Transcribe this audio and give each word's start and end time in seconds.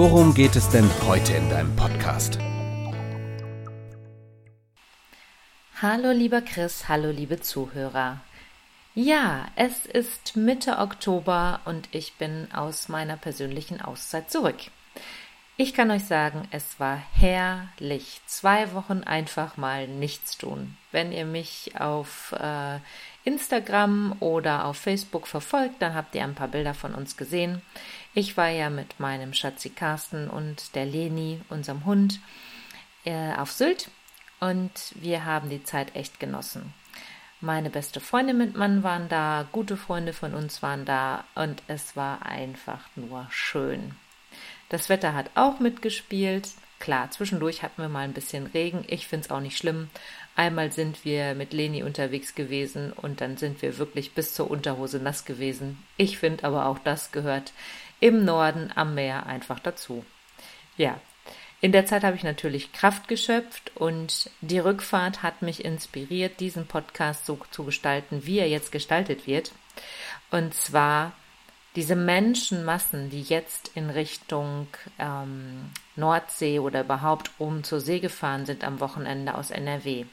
worum 0.00 0.32
geht 0.32 0.56
es 0.56 0.66
denn 0.70 0.88
heute 1.06 1.34
in 1.34 1.50
deinem 1.50 1.76
Podcast? 1.76 2.38
Hallo 5.82 6.10
lieber 6.10 6.40
Chris, 6.40 6.88
hallo 6.88 7.10
liebe 7.10 7.42
Zuhörer. 7.42 8.22
Ja, 8.94 9.48
es 9.56 9.84
ist 9.84 10.36
Mitte 10.36 10.78
Oktober 10.78 11.60
und 11.66 11.90
ich 11.92 12.14
bin 12.14 12.48
aus 12.50 12.88
meiner 12.88 13.18
persönlichen 13.18 13.82
Auszeit 13.82 14.30
zurück. 14.30 14.56
Ich 15.58 15.74
kann 15.74 15.90
euch 15.90 16.06
sagen, 16.06 16.48
es 16.50 16.80
war 16.80 16.96
herrlich. 17.12 18.22
Zwei 18.24 18.72
Wochen 18.72 19.02
einfach 19.04 19.58
mal 19.58 19.86
nichts 19.86 20.38
tun. 20.38 20.78
Wenn 20.92 21.12
ihr 21.12 21.26
mich 21.26 21.72
auf 21.78 22.32
äh, 22.40 22.78
Instagram 23.24 24.16
oder 24.20 24.64
auf 24.64 24.78
Facebook 24.78 25.26
verfolgt, 25.26 25.82
dann 25.82 25.94
habt 25.94 26.14
ihr 26.14 26.24
ein 26.24 26.34
paar 26.34 26.48
Bilder 26.48 26.72
von 26.72 26.94
uns 26.94 27.18
gesehen. 27.18 27.60
Ich 28.12 28.36
war 28.36 28.48
ja 28.48 28.70
mit 28.70 28.98
meinem 28.98 29.32
Schatzi 29.32 29.70
Carsten 29.70 30.28
und 30.28 30.74
der 30.74 30.84
Leni, 30.84 31.40
unserem 31.48 31.84
Hund, 31.84 32.18
äh, 33.04 33.34
auf 33.34 33.52
Sylt 33.52 33.88
und 34.40 34.72
wir 34.96 35.24
haben 35.24 35.48
die 35.48 35.62
Zeit 35.62 35.94
echt 35.94 36.18
genossen. 36.18 36.74
Meine 37.40 37.70
beste 37.70 38.00
Freundin 38.00 38.36
mit 38.36 38.56
Mann 38.56 38.82
waren 38.82 39.08
da, 39.08 39.48
gute 39.52 39.76
Freunde 39.76 40.12
von 40.12 40.34
uns 40.34 40.60
waren 40.62 40.84
da 40.84 41.24
und 41.36 41.62
es 41.68 41.96
war 41.96 42.26
einfach 42.26 42.80
nur 42.96 43.26
schön. 43.30 43.94
Das 44.68 44.88
Wetter 44.88 45.14
hat 45.14 45.30
auch 45.36 45.60
mitgespielt. 45.60 46.48
Klar, 46.80 47.10
zwischendurch 47.10 47.62
hatten 47.62 47.80
wir 47.80 47.88
mal 47.88 48.04
ein 48.04 48.12
bisschen 48.12 48.46
Regen. 48.46 48.84
Ich 48.88 49.06
finde 49.06 49.26
es 49.26 49.30
auch 49.30 49.40
nicht 49.40 49.56
schlimm. 49.56 49.88
Einmal 50.34 50.72
sind 50.72 51.04
wir 51.04 51.34
mit 51.34 51.52
Leni 51.52 51.82
unterwegs 51.82 52.34
gewesen 52.34 52.92
und 52.92 53.20
dann 53.20 53.36
sind 53.36 53.62
wir 53.62 53.78
wirklich 53.78 54.12
bis 54.14 54.34
zur 54.34 54.50
Unterhose 54.50 54.98
nass 54.98 55.24
gewesen. 55.24 55.82
Ich 55.96 56.18
finde 56.18 56.44
aber 56.44 56.66
auch 56.66 56.78
das 56.78 57.12
gehört 57.12 57.52
im 58.00 58.24
Norden 58.24 58.72
am 58.74 58.94
Meer 58.94 59.26
einfach 59.26 59.60
dazu. 59.60 60.04
Ja, 60.76 60.98
in 61.60 61.72
der 61.72 61.84
Zeit 61.84 62.04
habe 62.04 62.16
ich 62.16 62.24
natürlich 62.24 62.72
Kraft 62.72 63.06
geschöpft 63.06 63.72
und 63.74 64.30
die 64.40 64.58
Rückfahrt 64.58 65.22
hat 65.22 65.42
mich 65.42 65.64
inspiriert, 65.64 66.40
diesen 66.40 66.66
Podcast 66.66 67.26
so 67.26 67.38
zu 67.50 67.64
gestalten, 67.64 68.24
wie 68.24 68.38
er 68.38 68.48
jetzt 68.48 68.72
gestaltet 68.72 69.26
wird. 69.26 69.52
Und 70.30 70.54
zwar 70.54 71.12
diese 71.76 71.96
Menschenmassen, 71.96 73.10
die 73.10 73.22
jetzt 73.22 73.72
in 73.74 73.90
Richtung 73.90 74.68
ähm, 74.98 75.70
Nordsee 75.96 76.58
oder 76.58 76.80
überhaupt 76.80 77.30
oben 77.38 77.62
zur 77.62 77.80
See 77.80 78.00
gefahren 78.00 78.46
sind 78.46 78.64
am 78.64 78.80
Wochenende 78.80 79.34
aus 79.34 79.50
NRW, 79.50 80.06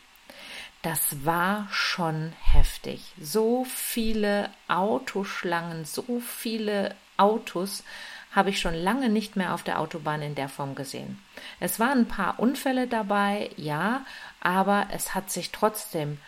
das 0.82 1.26
war 1.26 1.68
schon 1.72 2.34
heftig. 2.44 3.14
So 3.20 3.66
viele 3.66 4.50
Autoschlangen, 4.68 5.86
so 5.86 6.20
viele 6.20 6.94
Autos 7.18 7.84
habe 8.32 8.50
ich 8.50 8.60
schon 8.60 8.76
lange 8.76 9.10
nicht 9.10 9.36
mehr 9.36 9.54
auf 9.54 9.64
der 9.64 9.80
Autobahn 9.80 10.22
in 10.22 10.36
der 10.36 10.50
Form 10.50 10.76
gesehen. 10.76 11.20
Es 11.60 11.80
waren 11.80 12.00
ein 12.00 12.08
paar 12.08 12.40
Unfälle 12.40 12.88
dabei, 12.88 13.50
ja, 13.58 14.06
aber 14.42 14.88
es 14.92 15.16
hat 15.16 15.32
sich 15.32 15.52
trotzdem 15.52 16.20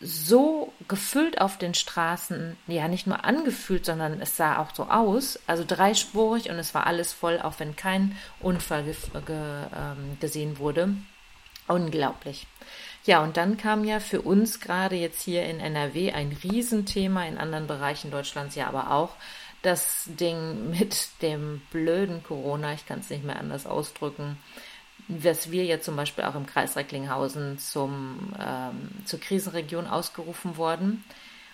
so 0.00 0.72
gefüllt 0.86 1.40
auf 1.40 1.56
den 1.56 1.74
Straßen, 1.74 2.56
ja 2.66 2.88
nicht 2.88 3.06
nur 3.06 3.24
angefühlt, 3.24 3.86
sondern 3.86 4.20
es 4.20 4.36
sah 4.36 4.58
auch 4.58 4.74
so 4.74 4.84
aus, 4.84 5.40
also 5.46 5.64
dreispurig 5.66 6.50
und 6.50 6.56
es 6.56 6.74
war 6.74 6.86
alles 6.86 7.12
voll, 7.12 7.40
auch 7.40 7.54
wenn 7.58 7.74
kein 7.74 8.16
Unfall 8.40 8.84
ge 8.84 8.94
ge 9.26 9.36
ähm, 9.36 10.18
gesehen 10.20 10.58
wurde. 10.58 10.94
Unglaublich. 11.66 12.46
Ja, 13.06 13.22
und 13.22 13.36
dann 13.36 13.56
kam 13.56 13.84
ja 13.84 14.00
für 14.00 14.22
uns 14.22 14.60
gerade 14.60 14.96
jetzt 14.96 15.22
hier 15.22 15.44
in 15.44 15.60
NRW 15.60 16.12
ein 16.12 16.36
Riesenthema, 16.42 17.24
in 17.26 17.38
anderen 17.38 17.66
Bereichen 17.66 18.10
Deutschlands 18.10 18.54
ja 18.54 18.66
aber 18.66 18.90
auch, 18.90 19.10
das 19.64 20.04
Ding 20.06 20.70
mit 20.70 21.08
dem 21.22 21.62
blöden 21.70 22.22
Corona, 22.22 22.74
ich 22.74 22.86
kann 22.86 23.00
es 23.00 23.10
nicht 23.10 23.24
mehr 23.24 23.38
anders 23.38 23.66
ausdrücken, 23.66 24.38
was 25.08 25.50
wir 25.50 25.64
ja 25.64 25.80
zum 25.80 25.96
Beispiel 25.96 26.24
auch 26.24 26.34
im 26.34 26.46
Kreis 26.46 26.76
Recklinghausen 26.76 27.58
zum, 27.58 28.32
ähm, 28.38 28.90
zur 29.04 29.20
Krisenregion 29.20 29.86
ausgerufen 29.86 30.56
worden 30.56 31.04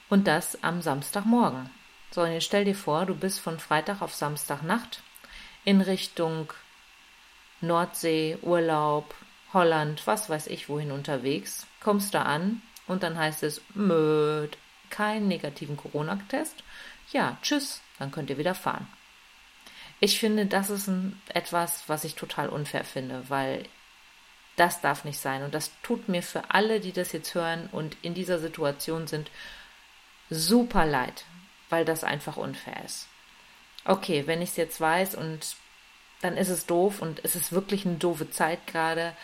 und 0.08 0.26
das 0.26 0.62
am 0.62 0.82
Samstagmorgen. 0.82 1.70
So, 2.10 2.22
und 2.22 2.32
jetzt 2.32 2.44
stell 2.44 2.64
dir 2.64 2.74
vor, 2.74 3.06
du 3.06 3.14
bist 3.14 3.40
von 3.40 3.58
Freitag 3.58 4.02
auf 4.02 4.14
Samstagnacht 4.14 5.02
in 5.64 5.80
Richtung 5.80 6.52
Nordsee, 7.60 8.38
Urlaub, 8.42 9.14
Holland, 9.52 10.06
was 10.06 10.28
weiß 10.28 10.46
ich 10.48 10.68
wohin 10.68 10.90
unterwegs, 10.90 11.66
kommst 11.80 12.14
da 12.14 12.22
an 12.22 12.62
und 12.86 13.02
dann 13.02 13.18
heißt 13.18 13.42
es, 13.42 13.60
möd, 13.74 14.58
keinen 14.90 15.28
negativen 15.28 15.76
Corona-Test. 15.76 16.64
Ja, 17.12 17.38
tschüss, 17.42 17.80
dann 18.00 18.10
könnt 18.10 18.30
ihr 18.30 18.38
wieder 18.38 18.56
fahren. 18.56 18.88
Ich 20.00 20.18
finde, 20.18 20.46
das 20.46 20.70
ist 20.70 20.88
ein, 20.88 21.20
etwas, 21.28 21.84
was 21.86 22.04
ich 22.04 22.14
total 22.16 22.48
unfair 22.48 22.84
finde, 22.84 23.28
weil 23.28 23.66
das 24.56 24.80
darf 24.80 25.04
nicht 25.04 25.20
sein. 25.20 25.42
Und 25.42 25.54
das 25.54 25.70
tut 25.82 26.08
mir 26.08 26.22
für 26.22 26.50
alle, 26.50 26.80
die 26.80 26.92
das 26.92 27.12
jetzt 27.12 27.34
hören 27.34 27.68
und 27.70 27.96
in 28.02 28.14
dieser 28.14 28.38
Situation 28.38 29.06
sind, 29.06 29.30
super 30.30 30.86
leid, 30.86 31.24
weil 31.68 31.84
das 31.84 32.02
einfach 32.02 32.36
unfair 32.36 32.82
ist. 32.84 33.08
Okay, 33.84 34.26
wenn 34.26 34.42
ich 34.42 34.50
es 34.50 34.56
jetzt 34.56 34.80
weiß 34.80 35.14
und 35.14 35.56
dann 36.22 36.36
ist 36.36 36.48
es 36.48 36.66
doof 36.66 37.00
und 37.00 37.24
es 37.24 37.34
ist 37.34 37.52
wirklich 37.52 37.86
eine 37.86 37.96
doofe 37.96 38.30
Zeit 38.30 38.66
gerade, 38.66 39.14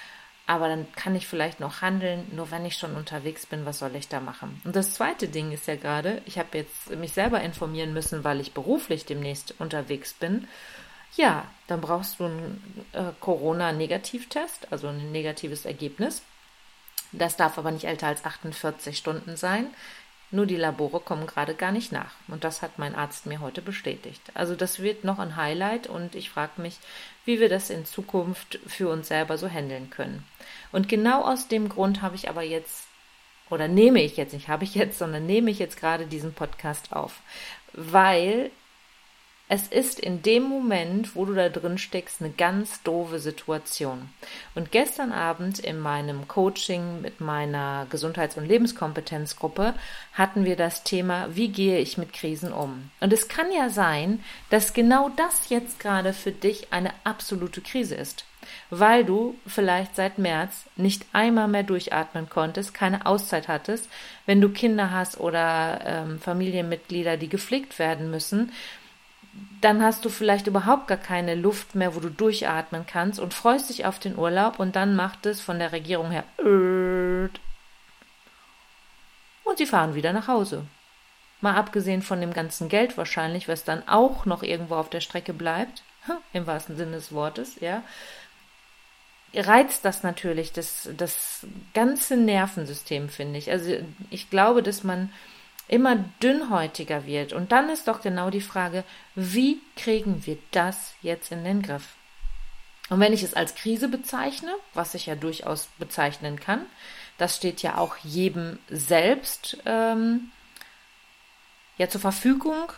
aber 0.47 0.69
dann 0.69 0.91
kann 0.93 1.17
ich 1.17 1.27
vielleicht 1.27 1.59
noch 1.59 1.83
handeln, 1.83 2.25
nur 2.33 2.51
wenn 2.53 2.65
ich 2.65 2.77
schon 2.77 2.95
unterwegs 2.95 3.47
bin, 3.47 3.67
was 3.67 3.81
soll 3.81 3.97
ich 3.97 4.09
da 4.09 4.21
machen? 4.21 4.61
Und 4.65 4.77
das 4.77 4.95
zweite 4.95 5.27
Ding 5.27 5.51
ist 5.51 5.67
ja 5.67 5.75
gerade, 5.75 6.23
ich 6.25 6.39
habe 6.39 6.59
jetzt 6.59 6.91
mich 6.91 7.13
selber 7.13 7.41
informieren 7.41 7.93
müssen, 7.93 8.23
weil 8.23 8.41
ich 8.41 8.55
beruflich 8.55 9.05
demnächst 9.05 9.55
unterwegs 9.59 10.15
bin. 10.15 10.47
Ja, 11.17 11.47
dann 11.67 11.81
brauchst 11.81 12.21
du 12.21 12.27
einen 12.27 12.87
äh, 12.93 13.05
Corona-Negativtest, 13.21 14.69
also 14.71 14.89
ein 14.89 15.11
negatives 15.11 15.65
Ergebnis. 15.65 16.23
Das 17.11 17.37
darf 17.37 17.59
aber 17.59 17.73
nicht 17.73 17.85
älter 17.85 18.07
als 18.07 18.25
48 18.25 18.97
Stunden 18.97 19.37
sein. 19.37 19.69
Nur 20.33 20.47
die 20.47 20.57
Labore 20.57 21.01
kommen 21.01 21.27
gerade 21.27 21.55
gar 21.55 21.71
nicht 21.71 21.93
nach. 21.93 22.13
Und 22.27 22.43
das 22.43 22.61
hat 22.61 22.79
mein 22.79 22.95
Arzt 22.95 23.27
mir 23.27 23.41
heute 23.41 23.63
bestätigt. 23.63 24.21
Also 24.35 24.57
das 24.57 24.81
wird 24.81 25.05
noch 25.05 25.19
ein 25.19 25.37
Highlight 25.37 25.87
und 25.87 26.15
ich 26.15 26.31
frage 26.31 26.61
mich, 26.61 26.79
wie 27.25 27.39
wir 27.39 27.49
das 27.49 27.71
in 27.71 27.87
Zukunft 27.87 28.59
für 28.67 28.89
uns 28.89 29.09
selber 29.09 29.39
so 29.39 29.49
handeln 29.49 29.89
können. 29.91 30.25
Und 30.73 30.89
genau 30.89 31.23
aus 31.23 31.47
dem 31.47 31.69
Grund 31.69 32.03
habe 32.03 32.17
ich 32.17 32.29
aber 32.29 32.43
jetzt, 32.43 32.85
oder 33.51 33.69
nehme 33.69 34.03
ich 34.03 34.17
jetzt, 34.17 34.33
nicht 34.33 34.49
habe 34.49 34.65
ich 34.65 34.75
jetzt, 34.75 34.99
sondern 34.99 35.27
nehme 35.27 35.51
ich 35.51 35.61
jetzt 35.61 35.79
gerade 35.79 36.07
diesen 36.07 36.35
Podcast 36.35 36.93
auf. 36.93 37.21
Weil 37.73 38.51
es 39.49 39.69
ist 39.69 40.01
in 40.01 40.23
dem 40.23 40.43
Moment, 40.43 41.15
wo 41.15 41.25
du 41.25 41.33
da 41.33 41.49
drin 41.49 41.79
steckst, 41.79 42.21
eine 42.21 42.31
ganz 42.31 42.83
doofe 42.83 43.21
Situation. 43.21 44.09
Und 44.57 44.73
gestern 44.73 45.13
Abend 45.13 45.61
in 45.61 45.79
meinem 45.79 46.27
Coaching 46.27 47.01
mit 47.01 47.21
meiner 47.21 47.87
Gesundheits- 47.89 48.37
und 48.37 48.47
Lebenskompetenzgruppe 48.47 49.75
hatten 50.15 50.45
wir 50.45 50.57
das 50.57 50.83
Thema, 50.83 51.29
wie 51.31 51.49
gehe 51.49 51.79
ich 51.79 51.97
mit 51.97 52.13
Krisen 52.13 52.53
um? 52.53 52.91
Und 52.99 53.13
es 53.13 53.29
kann 53.29 53.53
ja 53.53 53.71
sein, 53.71 54.25
dass 54.51 54.75
genau 54.75 55.11
das 55.11 55.49
jetzt 55.49 55.79
gerade 55.79 56.13
für 56.13 56.33
dich 56.33 56.73
eine 56.73 56.91
absolute 57.05 57.61
Krise 57.61 57.95
ist. 57.95 58.25
Weil 58.71 59.05
du 59.05 59.37
vielleicht 59.47 59.95
seit 59.97 60.19
März 60.19 60.65
nicht 60.77 61.05
einmal 61.13 61.49
mehr 61.49 61.65
durchatmen 61.65 62.29
konntest, 62.29 62.75
keine 62.75 63.07
Auszeit 63.07 63.49
hattest, 63.49 63.89
wenn 64.25 64.41
du 64.41 64.49
Kinder 64.49 64.91
hast 64.91 65.19
oder 65.21 65.81
ähm, 65.85 66.21
Familienmitglieder, 66.21 67.17
die 67.17 67.29
gepflegt 67.29 67.79
werden 67.79 68.11
müssen, 68.11 68.53
dann 69.61 69.83
hast 69.83 70.05
du 70.05 70.11
vielleicht 70.11 70.47
überhaupt 70.47 70.87
gar 70.87 70.99
keine 70.99 71.35
Luft 71.35 71.75
mehr, 71.75 71.95
wo 71.95 72.01
du 72.01 72.11
durchatmen 72.11 72.87
kannst 72.87 73.19
und 73.19 73.35
freust 73.35 73.71
dich 73.71 73.87
auf 73.87 73.99
den 73.99 74.19
Urlaub 74.19 74.59
und 74.59 74.77
dann 74.77 74.97
macht 74.97 75.27
es 75.27 75.41
von 75.41 75.59
der 75.59 75.73
Regierung 75.73 76.11
her 76.11 76.25
und 79.47 79.59
sie 79.59 79.67
fahren 79.67 79.95
wieder 79.95 80.13
nach 80.13 80.29
Hause. 80.29 80.67
Mal 81.41 81.55
abgesehen 81.55 82.03
von 82.03 82.21
dem 82.21 82.33
ganzen 82.33 82.69
Geld 82.69 82.99
wahrscheinlich, 82.99 83.49
was 83.49 83.65
dann 83.65 83.87
auch 83.89 84.27
noch 84.27 84.43
irgendwo 84.43 84.75
auf 84.75 84.91
der 84.91 85.01
Strecke 85.01 85.33
bleibt, 85.33 85.83
im 86.33 86.47
wahrsten 86.47 86.77
Sinne 86.77 86.93
des 86.93 87.13
Wortes, 87.13 87.61
ja, 87.61 87.83
reizt 89.35 89.85
das 89.85 90.03
natürlich 90.03 90.53
das, 90.53 90.89
das 90.97 91.47
ganze 91.75 92.17
Nervensystem, 92.17 93.09
finde 93.09 93.39
ich. 93.39 93.51
Also 93.51 93.77
ich 94.11 94.31
glaube, 94.31 94.63
dass 94.63 94.85
man 94.85 95.13
immer 95.69 95.97
dünnhäutiger 96.23 97.07
wird. 97.07 97.33
Und 97.33 97.53
dann 97.53 97.69
ist 97.69 97.89
doch 97.89 98.01
genau 98.01 98.31
die 98.31 98.41
Frage, 98.41 98.85
wie 99.15 99.61
kriegen 99.77 100.25
wir 100.27 100.39
das 100.53 100.95
jetzt 101.03 101.33
in 101.33 101.45
den 101.45 101.63
Griff? 101.63 101.97
Und 102.89 103.01
wenn 103.01 103.13
ich 103.13 103.23
es 103.23 103.35
als 103.35 103.57
Krise 103.57 103.89
bezeichne, 103.89 104.55
was 104.75 104.95
ich 104.95 105.07
ja 105.07 105.17
durchaus 105.17 105.69
bezeichnen 105.79 106.39
kann, 106.39 106.67
das 107.19 107.37
steht 107.37 107.63
ja 107.63 107.79
auch 107.79 107.97
jedem 107.99 108.59
selbst 108.69 109.59
ähm, 109.67 110.31
ja 111.79 111.89
zur 111.89 112.01
Verfügung, 112.01 112.73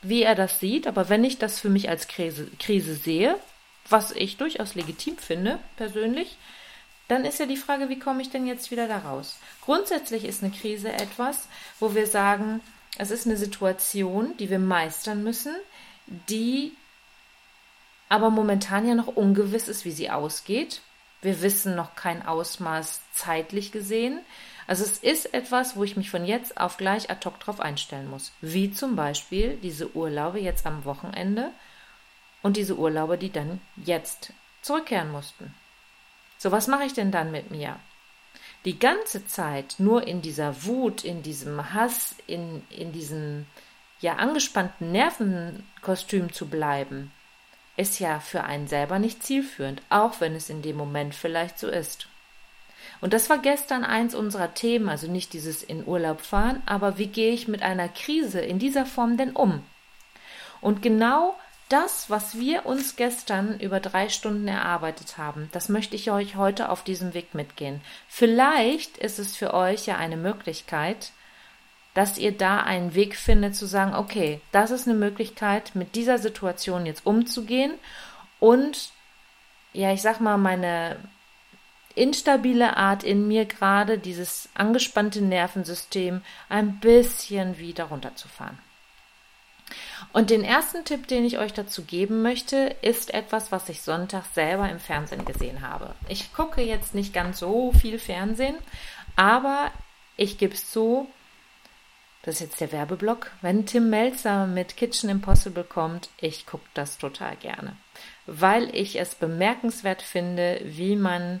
wie 0.00 0.22
er 0.22 0.34
das 0.34 0.60
sieht. 0.60 0.86
Aber 0.86 1.08
wenn 1.08 1.24
ich 1.24 1.38
das 1.38 1.60
für 1.60 1.68
mich 1.68 1.90
als 1.90 2.08
Krise, 2.08 2.48
Krise 2.58 2.94
sehe, 2.94 3.36
was 3.88 4.12
ich 4.12 4.38
durchaus 4.38 4.74
legitim 4.74 5.18
finde, 5.18 5.58
persönlich, 5.76 6.38
dann 7.10 7.24
ist 7.24 7.40
ja 7.40 7.46
die 7.46 7.56
Frage, 7.56 7.88
wie 7.88 7.98
komme 7.98 8.22
ich 8.22 8.30
denn 8.30 8.46
jetzt 8.46 8.70
wieder 8.70 8.86
da 8.86 8.98
raus? 8.98 9.38
Grundsätzlich 9.62 10.24
ist 10.24 10.42
eine 10.42 10.52
Krise 10.52 10.92
etwas, 10.92 11.48
wo 11.78 11.94
wir 11.94 12.06
sagen, 12.06 12.60
es 12.98 13.10
ist 13.10 13.26
eine 13.26 13.36
Situation, 13.36 14.36
die 14.38 14.50
wir 14.50 14.58
meistern 14.58 15.22
müssen, 15.22 15.54
die 16.06 16.72
aber 18.08 18.30
momentan 18.30 18.86
ja 18.86 18.94
noch 18.94 19.06
ungewiss 19.08 19.68
ist, 19.68 19.84
wie 19.84 19.92
sie 19.92 20.10
ausgeht. 20.10 20.82
Wir 21.22 21.42
wissen 21.42 21.76
noch 21.76 21.94
kein 21.94 22.26
Ausmaß 22.26 23.00
zeitlich 23.14 23.72
gesehen. 23.72 24.20
Also 24.66 24.84
es 24.84 24.98
ist 24.98 25.34
etwas, 25.34 25.76
wo 25.76 25.84
ich 25.84 25.96
mich 25.96 26.10
von 26.10 26.24
jetzt 26.24 26.58
auf 26.60 26.76
gleich 26.76 27.10
ad 27.10 27.28
hoc 27.28 27.40
drauf 27.40 27.60
einstellen 27.60 28.08
muss. 28.08 28.32
Wie 28.40 28.72
zum 28.72 28.96
Beispiel 28.96 29.56
diese 29.62 29.94
Urlaube 29.96 30.40
jetzt 30.40 30.66
am 30.66 30.84
Wochenende 30.84 31.50
und 32.42 32.56
diese 32.56 32.76
Urlaube, 32.76 33.18
die 33.18 33.30
dann 33.30 33.60
jetzt 33.76 34.32
zurückkehren 34.62 35.10
mussten. 35.10 35.54
So, 36.42 36.50
was 36.50 36.68
mache 36.68 36.84
ich 36.84 36.94
denn 36.94 37.10
dann 37.10 37.30
mit 37.30 37.50
mir? 37.50 37.78
Die 38.64 38.78
ganze 38.78 39.26
Zeit 39.26 39.74
nur 39.76 40.06
in 40.06 40.22
dieser 40.22 40.64
Wut, 40.64 41.04
in 41.04 41.22
diesem 41.22 41.74
Hass, 41.74 42.16
in, 42.26 42.62
in 42.70 42.92
diesem 42.92 43.44
ja 44.00 44.14
angespannten 44.16 44.90
Nervenkostüm 44.90 46.32
zu 46.32 46.48
bleiben, 46.48 47.12
ist 47.76 48.00
ja 48.00 48.20
für 48.20 48.44
einen 48.44 48.68
selber 48.68 48.98
nicht 48.98 49.22
zielführend, 49.22 49.82
auch 49.90 50.22
wenn 50.22 50.34
es 50.34 50.48
in 50.48 50.62
dem 50.62 50.78
Moment 50.78 51.14
vielleicht 51.14 51.58
so 51.58 51.68
ist. 51.68 52.08
Und 53.02 53.12
das 53.12 53.28
war 53.28 53.36
gestern 53.36 53.84
eins 53.84 54.14
unserer 54.14 54.54
Themen, 54.54 54.88
also 54.88 55.10
nicht 55.10 55.34
dieses 55.34 55.62
in 55.62 55.86
Urlaub 55.86 56.22
fahren, 56.22 56.62
aber 56.64 56.96
wie 56.96 57.08
gehe 57.08 57.34
ich 57.34 57.48
mit 57.48 57.60
einer 57.60 57.90
Krise 57.90 58.40
in 58.40 58.58
dieser 58.58 58.86
Form 58.86 59.18
denn 59.18 59.36
um? 59.36 59.62
Und 60.62 60.80
genau 60.80 61.36
das, 61.70 62.10
was 62.10 62.38
wir 62.38 62.66
uns 62.66 62.96
gestern 62.96 63.58
über 63.60 63.80
drei 63.80 64.08
Stunden 64.08 64.48
erarbeitet 64.48 65.16
haben, 65.16 65.48
das 65.52 65.68
möchte 65.68 65.96
ich 65.96 66.10
euch 66.10 66.36
heute 66.36 66.68
auf 66.68 66.84
diesem 66.84 67.14
Weg 67.14 67.34
mitgehen. 67.34 67.80
Vielleicht 68.08 68.98
ist 68.98 69.18
es 69.18 69.36
für 69.36 69.54
euch 69.54 69.86
ja 69.86 69.96
eine 69.96 70.16
Möglichkeit, 70.16 71.12
dass 71.94 72.18
ihr 72.18 72.36
da 72.36 72.58
einen 72.58 72.94
Weg 72.94 73.16
findet 73.16 73.56
zu 73.56 73.66
sagen, 73.66 73.94
okay, 73.94 74.40
das 74.52 74.70
ist 74.70 74.86
eine 74.86 74.96
Möglichkeit, 74.96 75.74
mit 75.74 75.94
dieser 75.94 76.18
Situation 76.18 76.86
jetzt 76.86 77.06
umzugehen 77.06 77.72
und 78.38 78.90
ja, 79.72 79.92
ich 79.92 80.02
sag 80.02 80.20
mal, 80.20 80.36
meine 80.36 80.96
instabile 81.94 82.76
Art 82.76 83.04
in 83.04 83.28
mir 83.28 83.44
gerade, 83.44 83.98
dieses 83.98 84.48
angespannte 84.54 85.22
Nervensystem 85.22 86.22
ein 86.48 86.80
bisschen 86.80 87.58
wieder 87.58 87.84
runterzufahren. 87.84 88.58
Und 90.12 90.30
den 90.30 90.44
ersten 90.44 90.84
Tipp, 90.84 91.06
den 91.06 91.24
ich 91.24 91.38
euch 91.38 91.52
dazu 91.52 91.84
geben 91.84 92.22
möchte, 92.22 92.76
ist 92.82 93.14
etwas, 93.14 93.52
was 93.52 93.68
ich 93.68 93.82
Sonntag 93.82 94.24
selber 94.34 94.68
im 94.68 94.80
Fernsehen 94.80 95.24
gesehen 95.24 95.60
habe. 95.62 95.94
Ich 96.08 96.32
gucke 96.32 96.62
jetzt 96.62 96.94
nicht 96.94 97.12
ganz 97.12 97.38
so 97.38 97.72
viel 97.72 97.98
Fernsehen, 97.98 98.56
aber 99.16 99.70
ich 100.16 100.38
gebe 100.38 100.54
es 100.54 100.70
zu, 100.70 101.08
das 102.22 102.34
ist 102.34 102.40
jetzt 102.40 102.60
der 102.60 102.72
Werbeblock. 102.72 103.30
Wenn 103.40 103.66
Tim 103.66 103.88
Melzer 103.88 104.46
mit 104.46 104.76
Kitchen 104.76 105.08
Impossible 105.08 105.64
kommt, 105.64 106.10
ich 106.18 106.44
gucke 106.46 106.66
das 106.74 106.98
total 106.98 107.36
gerne, 107.36 107.76
weil 108.26 108.74
ich 108.74 108.98
es 108.98 109.14
bemerkenswert 109.14 110.02
finde, 110.02 110.60
wie 110.64 110.96
man 110.96 111.40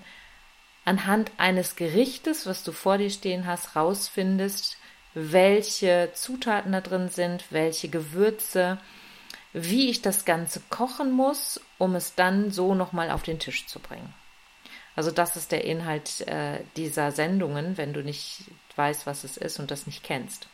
anhand 0.84 1.30
eines 1.36 1.76
Gerichtes, 1.76 2.46
was 2.46 2.64
du 2.64 2.72
vor 2.72 2.98
dir 2.98 3.10
stehen 3.10 3.46
hast, 3.46 3.76
rausfindest, 3.76 4.78
welche 5.14 6.10
Zutaten 6.14 6.72
da 6.72 6.80
drin 6.80 7.08
sind, 7.08 7.44
welche 7.50 7.88
Gewürze, 7.88 8.78
wie 9.52 9.90
ich 9.90 10.02
das 10.02 10.24
Ganze 10.24 10.60
kochen 10.70 11.10
muss, 11.10 11.60
um 11.78 11.94
es 11.96 12.14
dann 12.14 12.50
so 12.50 12.74
nochmal 12.74 13.10
auf 13.10 13.22
den 13.22 13.38
Tisch 13.38 13.66
zu 13.66 13.80
bringen. 13.80 14.14
Also 14.96 15.10
das 15.10 15.36
ist 15.36 15.52
der 15.52 15.64
Inhalt 15.64 16.20
äh, 16.28 16.60
dieser 16.76 17.12
Sendungen, 17.12 17.76
wenn 17.76 17.92
du 17.92 18.02
nicht 18.02 18.44
weißt, 18.76 19.06
was 19.06 19.24
es 19.24 19.36
ist 19.36 19.58
und 19.58 19.70
das 19.70 19.86
nicht 19.86 20.02
kennst. 20.02 20.46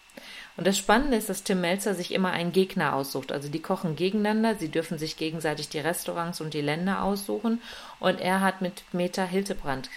Und 0.56 0.66
das 0.66 0.78
Spannende 0.78 1.16
ist, 1.18 1.28
dass 1.28 1.42
Tim 1.42 1.60
Melzer 1.60 1.94
sich 1.94 2.12
immer 2.12 2.30
einen 2.30 2.52
Gegner 2.52 2.94
aussucht. 2.94 3.32
Also 3.32 3.48
die 3.48 3.60
kochen 3.60 3.96
gegeneinander, 3.96 4.54
sie 4.54 4.70
dürfen 4.70 4.98
sich 4.98 5.18
gegenseitig 5.18 5.68
die 5.68 5.78
Restaurants 5.78 6.40
und 6.40 6.54
die 6.54 6.62
Länder 6.62 7.02
aussuchen. 7.02 7.60
Und 8.00 8.20
er 8.20 8.40
hat 8.40 8.62
mit 8.62 8.82
Meta 8.92 9.24
Hildebrand 9.24 9.90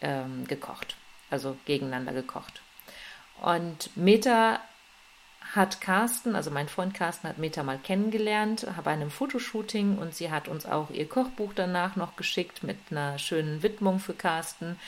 ähm, 0.00 0.46
gekocht, 0.48 0.96
also 1.30 1.56
gegeneinander 1.64 2.12
gekocht. 2.12 2.62
Und 3.40 3.96
Meta 3.96 4.60
hat 5.54 5.80
Carsten, 5.80 6.36
also 6.36 6.50
mein 6.50 6.68
Freund 6.68 6.92
Carsten 6.92 7.28
hat 7.28 7.38
Meta 7.38 7.62
mal 7.62 7.78
kennengelernt, 7.78 8.66
bei 8.84 8.90
einem 8.90 9.10
Fotoshooting 9.10 9.96
und 9.96 10.14
sie 10.14 10.30
hat 10.30 10.48
uns 10.48 10.66
auch 10.66 10.90
ihr 10.90 11.08
Kochbuch 11.08 11.52
danach 11.54 11.96
noch 11.96 12.16
geschickt 12.16 12.62
mit 12.62 12.76
einer 12.90 13.18
schönen 13.18 13.62
Widmung 13.62 13.98
für 13.98 14.14
Carsten. 14.14 14.78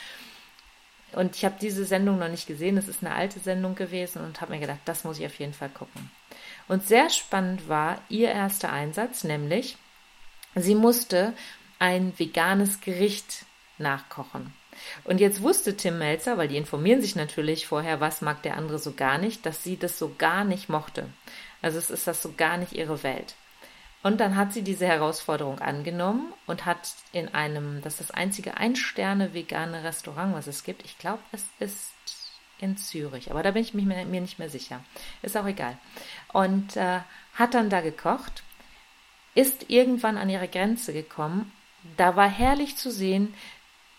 Und 1.13 1.35
ich 1.35 1.45
habe 1.45 1.55
diese 1.59 1.83
Sendung 1.83 2.19
noch 2.19 2.29
nicht 2.29 2.47
gesehen. 2.47 2.77
Es 2.77 2.87
ist 2.87 3.03
eine 3.03 3.15
alte 3.15 3.39
Sendung 3.39 3.75
gewesen 3.75 4.23
und 4.23 4.39
habe 4.39 4.53
mir 4.53 4.59
gedacht, 4.59 4.79
das 4.85 5.03
muss 5.03 5.19
ich 5.19 5.25
auf 5.25 5.39
jeden 5.39 5.53
Fall 5.53 5.69
gucken. 5.69 6.09
Und 6.67 6.87
sehr 6.87 7.09
spannend 7.09 7.67
war 7.67 7.99
ihr 8.07 8.29
erster 8.29 8.71
Einsatz, 8.71 9.23
nämlich 9.23 9.77
sie 10.55 10.75
musste 10.75 11.33
ein 11.79 12.17
veganes 12.17 12.79
Gericht 12.79 13.45
nachkochen. 13.77 14.53
Und 15.03 15.19
jetzt 15.19 15.41
wusste 15.41 15.77
Tim 15.77 15.97
Melzer, 15.97 16.37
weil 16.37 16.47
die 16.47 16.57
informieren 16.57 17.01
sich 17.01 17.15
natürlich 17.15 17.67
vorher, 17.67 17.99
was 17.99 18.21
mag 18.21 18.43
der 18.43 18.57
andere 18.57 18.79
so 18.79 18.93
gar 18.93 19.17
nicht, 19.17 19.45
dass 19.45 19.63
sie 19.63 19.77
das 19.77 19.97
so 19.99 20.15
gar 20.17 20.43
nicht 20.43 20.69
mochte. 20.69 21.07
Also 21.61 21.77
es 21.77 21.89
ist 21.89 22.07
das 22.07 22.21
so 22.21 22.33
gar 22.35 22.57
nicht 22.57 22.73
ihre 22.73 23.03
Welt. 23.03 23.35
Und 24.03 24.19
dann 24.19 24.35
hat 24.35 24.51
sie 24.51 24.63
diese 24.63 24.87
Herausforderung 24.87 25.59
angenommen 25.59 26.33
und 26.47 26.65
hat 26.65 26.95
in 27.11 27.33
einem, 27.33 27.81
das 27.81 27.93
ist 27.99 28.09
das 28.09 28.11
einzige 28.11 28.57
Ein-Sterne-vegane 28.57 29.83
Restaurant, 29.83 30.33
was 30.33 30.47
es 30.47 30.63
gibt. 30.63 30.83
Ich 30.83 30.97
glaube, 30.97 31.21
es 31.31 31.45
ist 31.59 31.93
in 32.59 32.77
Zürich, 32.77 33.29
aber 33.29 33.43
da 33.43 33.51
bin 33.51 33.61
ich 33.61 33.73
mir, 33.73 33.83
mir 33.83 34.21
nicht 34.21 34.39
mehr 34.39 34.49
sicher. 34.49 34.83
Ist 35.21 35.37
auch 35.37 35.45
egal. 35.45 35.77
Und 36.33 36.77
äh, 36.77 36.99
hat 37.35 37.53
dann 37.53 37.69
da 37.69 37.81
gekocht, 37.81 38.43
ist 39.35 39.69
irgendwann 39.69 40.17
an 40.17 40.29
ihre 40.29 40.47
Grenze 40.47 40.93
gekommen. 40.93 41.51
Da 41.97 42.15
war 42.15 42.29
herrlich 42.29 42.77
zu 42.77 42.91
sehen, 42.91 43.33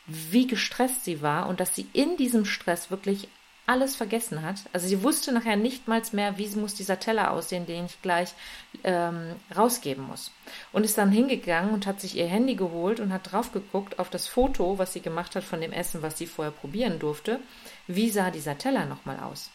wie 0.06 0.46
gestresst 0.46 1.04
sie 1.04 1.22
war 1.22 1.48
und 1.48 1.60
dass 1.60 1.74
sie 1.74 1.86
in 1.92 2.16
diesem 2.16 2.44
Stress 2.44 2.90
wirklich 2.90 3.28
alles 3.66 3.94
vergessen 3.94 4.42
hat. 4.42 4.56
Also 4.72 4.88
sie 4.88 5.02
wusste 5.02 5.32
nachher 5.32 5.56
nicht 5.56 5.86
mal 5.86 6.02
mehr, 6.12 6.36
wie 6.36 6.48
muss 6.56 6.74
dieser 6.74 6.98
Teller 6.98 7.30
aussehen, 7.30 7.64
den 7.64 7.86
ich 7.86 8.02
gleich 8.02 8.34
ähm, 8.82 9.36
rausgeben 9.56 10.04
muss. 10.04 10.32
Und 10.72 10.84
ist 10.84 10.98
dann 10.98 11.12
hingegangen 11.12 11.72
und 11.72 11.86
hat 11.86 12.00
sich 12.00 12.16
ihr 12.16 12.26
Handy 12.26 12.56
geholt 12.56 12.98
und 12.98 13.12
hat 13.12 13.30
drauf 13.30 13.52
geguckt 13.52 13.98
auf 13.98 14.10
das 14.10 14.26
Foto, 14.26 14.78
was 14.78 14.92
sie 14.92 15.00
gemacht 15.00 15.36
hat 15.36 15.44
von 15.44 15.60
dem 15.60 15.72
Essen, 15.72 16.02
was 16.02 16.18
sie 16.18 16.26
vorher 16.26 16.52
probieren 16.52 16.98
durfte. 16.98 17.38
Wie 17.86 18.10
sah 18.10 18.30
dieser 18.30 18.58
Teller 18.58 18.84
nochmal 18.86 19.20
aus? 19.20 19.50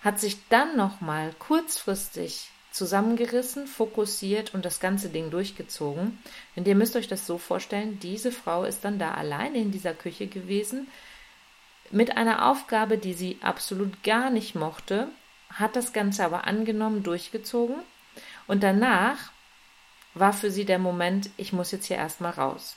Hat 0.00 0.18
sich 0.18 0.38
dann 0.48 0.76
nochmal 0.76 1.34
kurzfristig 1.38 2.48
zusammengerissen, 2.74 3.68
fokussiert 3.68 4.52
und 4.52 4.64
das 4.64 4.80
ganze 4.80 5.08
Ding 5.08 5.30
durchgezogen. 5.30 6.18
Und 6.56 6.66
ihr 6.66 6.74
müsst 6.74 6.96
euch 6.96 7.06
das 7.06 7.24
so 7.24 7.38
vorstellen, 7.38 8.00
diese 8.00 8.32
Frau 8.32 8.64
ist 8.64 8.84
dann 8.84 8.98
da 8.98 9.14
alleine 9.14 9.58
in 9.58 9.70
dieser 9.70 9.94
Küche 9.94 10.26
gewesen, 10.26 10.88
mit 11.92 12.16
einer 12.16 12.50
Aufgabe, 12.50 12.98
die 12.98 13.14
sie 13.14 13.38
absolut 13.42 14.02
gar 14.02 14.28
nicht 14.30 14.56
mochte, 14.56 15.06
hat 15.50 15.76
das 15.76 15.92
Ganze 15.92 16.24
aber 16.24 16.48
angenommen, 16.48 17.04
durchgezogen 17.04 17.76
und 18.48 18.64
danach 18.64 19.30
war 20.14 20.32
für 20.32 20.50
sie 20.50 20.64
der 20.64 20.80
Moment, 20.80 21.30
ich 21.36 21.52
muss 21.52 21.70
jetzt 21.70 21.86
hier 21.86 21.96
erstmal 21.96 22.32
raus. 22.32 22.76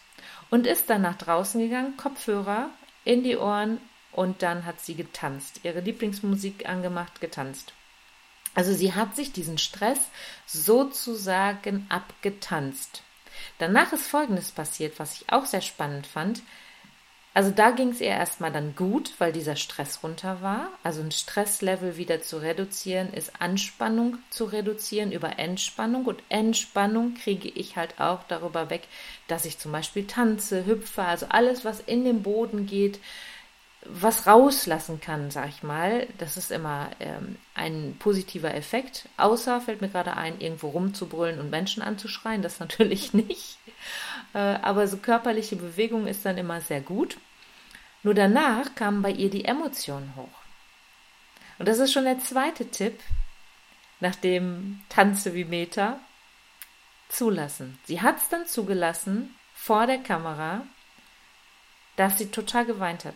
Und 0.52 0.68
ist 0.68 0.92
dann 0.92 1.02
nach 1.02 1.18
draußen 1.18 1.60
gegangen, 1.60 1.98
Kopfhörer 1.98 2.70
in 3.04 3.24
die 3.24 3.38
Ohren 3.38 3.80
und 4.12 4.44
dann 4.44 4.66
hat 4.66 4.80
sie 4.80 4.94
getanzt, 4.94 5.62
ihre 5.64 5.80
Lieblingsmusik 5.80 6.70
angemacht, 6.70 7.20
getanzt. 7.20 7.74
Also 8.58 8.74
sie 8.74 8.96
hat 8.96 9.16
sich 9.16 9.32
diesen 9.32 9.60
Stress 9.60 10.00
sozusagen 10.48 11.86
abgetanzt. 11.90 13.04
Danach 13.60 13.94
ist 13.94 14.08
Folgendes 14.08 14.52
passiert, 14.52 14.98
was 14.98 15.14
ich 15.14 15.32
auch 15.32 15.46
sehr 15.46 15.62
spannend 15.62 16.08
fand. 16.08 16.42
Also 17.36 17.52
da 17.52 17.70
ging 17.70 17.90
es 17.90 18.02
ihr 18.02 18.08
erstmal 18.08 18.52
dann 18.52 18.76
gut, 18.76 19.14
weil 19.20 19.32
dieser 19.32 19.58
Stress 19.58 20.00
runter 20.02 20.42
war. 20.42 20.70
Also 20.82 21.02
ein 21.02 21.12
Stresslevel 21.12 21.98
wieder 21.98 22.24
zu 22.24 22.38
reduzieren, 22.38 23.14
ist 23.14 23.40
Anspannung 23.40 24.18
zu 24.32 24.46
reduzieren 24.46 25.12
über 25.12 25.38
Entspannung. 25.38 26.06
Und 26.06 26.24
Entspannung 26.30 27.14
kriege 27.14 27.50
ich 27.50 27.76
halt 27.76 28.00
auch 28.00 28.24
darüber 28.24 28.72
weg, 28.72 28.88
dass 29.28 29.46
ich 29.46 29.60
zum 29.60 29.72
Beispiel 29.72 30.08
tanze, 30.08 30.66
hüpfe, 30.66 31.04
also 31.04 31.28
alles, 31.30 31.64
was 31.64 31.80
in 31.80 32.06
den 32.06 32.24
Boden 32.24 32.66
geht, 32.66 33.00
was 33.86 34.28
rauslassen 34.28 35.00
kann, 35.00 35.32
sag 35.32 35.50
ich 35.50 35.64
mal. 35.64 36.08
Das 36.18 36.38
ist 36.38 36.52
immer 36.52 36.90
ähm, 37.00 37.38
ein 37.54 37.96
positiver 38.00 38.54
Effekt. 38.54 39.08
Außer, 39.18 39.62
fällt 39.62 39.82
mir 39.82 39.90
gerade 39.90 40.18
ein, 40.18 40.40
irgendwo 40.40 40.70
rumzubrüllen 40.70 41.40
und 41.40 41.50
Menschen 41.50 41.82
anzuschreien, 41.82 42.42
das 42.42 42.60
natürlich 42.60 43.14
nicht. 43.14 43.58
Äh, 44.34 44.40
aber 44.40 44.88
so 44.88 44.98
körperliche 44.98 45.56
Bewegung 45.56 46.08
ist 46.08 46.26
dann 46.26 46.38
immer 46.38 46.62
sehr 46.62 46.82
gut. 46.82 47.18
Nur 48.04 48.14
danach 48.14 48.76
kamen 48.76 49.02
bei 49.02 49.12
ihr 49.12 49.30
die 49.30 49.46
Emotionen 49.46 50.14
hoch. 50.16 50.28
Und 51.60 51.68
das 51.68 51.80
ist 51.80 51.92
schon 51.92 52.06
der 52.06 52.20
zweite 52.20 52.70
Tipp, 52.70 53.00
nach 54.00 54.16
dem 54.16 54.82
Tanze 54.90 55.34
wie 55.34 55.46
Meta. 55.46 56.00
Zulassen. 57.10 57.80
Sie 57.86 58.02
hat 58.02 58.18
es 58.18 58.28
dann 58.28 58.46
zugelassen 58.48 59.34
vor 59.54 59.88
der 59.88 60.00
Kamera, 60.00 60.64
dass 61.96 62.18
sie 62.18 62.30
total 62.32 62.66
geweint 62.66 63.06
hat. 63.06 63.16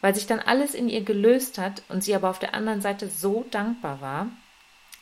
Weil 0.00 0.14
sich 0.14 0.26
dann 0.26 0.40
alles 0.40 0.74
in 0.74 0.88
ihr 0.88 1.02
gelöst 1.02 1.58
hat 1.58 1.82
und 1.88 2.02
sie 2.02 2.14
aber 2.14 2.30
auf 2.30 2.38
der 2.38 2.54
anderen 2.54 2.80
Seite 2.80 3.08
so 3.08 3.44
dankbar 3.50 4.00
war, 4.00 4.26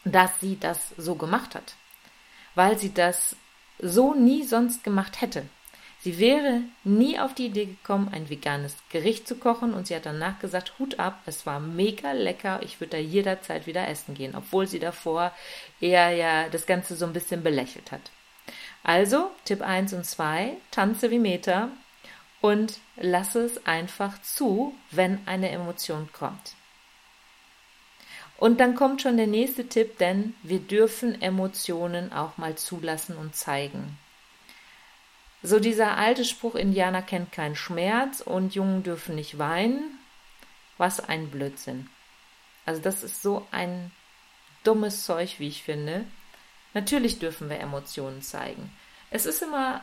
dass 0.05 0.41
sie 0.41 0.59
das 0.59 0.95
so 0.97 1.15
gemacht 1.15 1.55
hat. 1.55 1.75
Weil 2.55 2.79
sie 2.79 2.93
das 2.93 3.37
so 3.79 4.15
nie 4.15 4.43
sonst 4.45 4.83
gemacht 4.83 5.21
hätte. 5.21 5.45
Sie 6.01 6.19
wäre 6.19 6.63
nie 6.85 7.19
auf 7.19 7.35
die 7.35 7.47
Idee 7.47 7.67
gekommen, 7.67 8.09
ein 8.13 8.31
veganes 8.31 8.77
Gericht 8.89 9.27
zu 9.27 9.35
kochen 9.35 9.75
und 9.75 9.89
sie 9.89 9.97
hat 9.97 10.07
danach 10.07 10.39
gesagt, 10.39 10.79
Hut 10.79 11.01
ab, 11.01 11.21
es 11.27 11.45
war 11.45 11.59
mega 11.59 12.13
lecker, 12.13 12.61
ich 12.63 12.81
würde 12.81 12.93
da 12.93 12.99
jederzeit 12.99 13.67
wieder 13.67 13.89
essen 13.89 14.15
gehen, 14.15 14.37
obwohl 14.37 14.69
sie 14.69 14.79
davor 14.79 15.33
eher 15.81 16.11
ja 16.11 16.49
das 16.49 16.67
Ganze 16.67 16.95
so 16.95 17.05
ein 17.05 17.13
bisschen 17.13 17.43
belächelt 17.43 17.91
hat. 17.91 18.13
Also, 18.85 19.31
Tipp 19.45 19.61
1 19.61 19.93
und 19.93 20.07
2, 20.07 20.57
tanze 20.71 21.11
wie 21.11 21.19
Meter 21.19 21.71
und 22.41 22.79
lasse 22.97 23.41
es 23.41 23.67
einfach 23.67 24.21
zu, 24.23 24.75
wenn 24.91 25.27
eine 25.27 25.51
Emotion 25.51 26.09
kommt. 26.13 26.55
Und 28.37 28.61
dann 28.61 28.77
kommt 28.77 29.03
schon 29.03 29.17
der 29.17 29.27
nächste 29.27 29.69
Tipp, 29.69 29.99
denn 29.99 30.35
wir 30.43 30.61
dürfen 30.61 31.21
Emotionen 31.21 32.13
auch 32.13 32.39
mal 32.39 32.55
zulassen 32.55 33.17
und 33.17 33.35
zeigen. 33.35 33.99
So 35.43 35.59
dieser 35.59 35.97
alte 35.97 36.25
Spruch, 36.25 36.55
Indianer 36.55 37.03
kennt 37.03 37.33
keinen 37.33 37.57
Schmerz 37.57 38.21
und 38.21 38.55
Jungen 38.55 38.83
dürfen 38.83 39.17
nicht 39.17 39.39
weinen. 39.39 39.99
Was 40.79 41.01
ein 41.01 41.31
Blödsinn. 41.31 41.91
Also 42.65 42.81
das 42.81 43.03
ist 43.03 43.23
so 43.23 43.47
ein 43.51 43.91
dummes 44.63 45.05
Zeug, 45.05 45.41
wie 45.41 45.49
ich 45.49 45.65
finde. 45.65 46.05
Natürlich 46.75 47.19
dürfen 47.19 47.51
wir 47.51 47.59
Emotionen 47.59 48.23
zeigen. 48.23 48.71
Es 49.11 49.27
ist 49.27 49.43
immer 49.43 49.81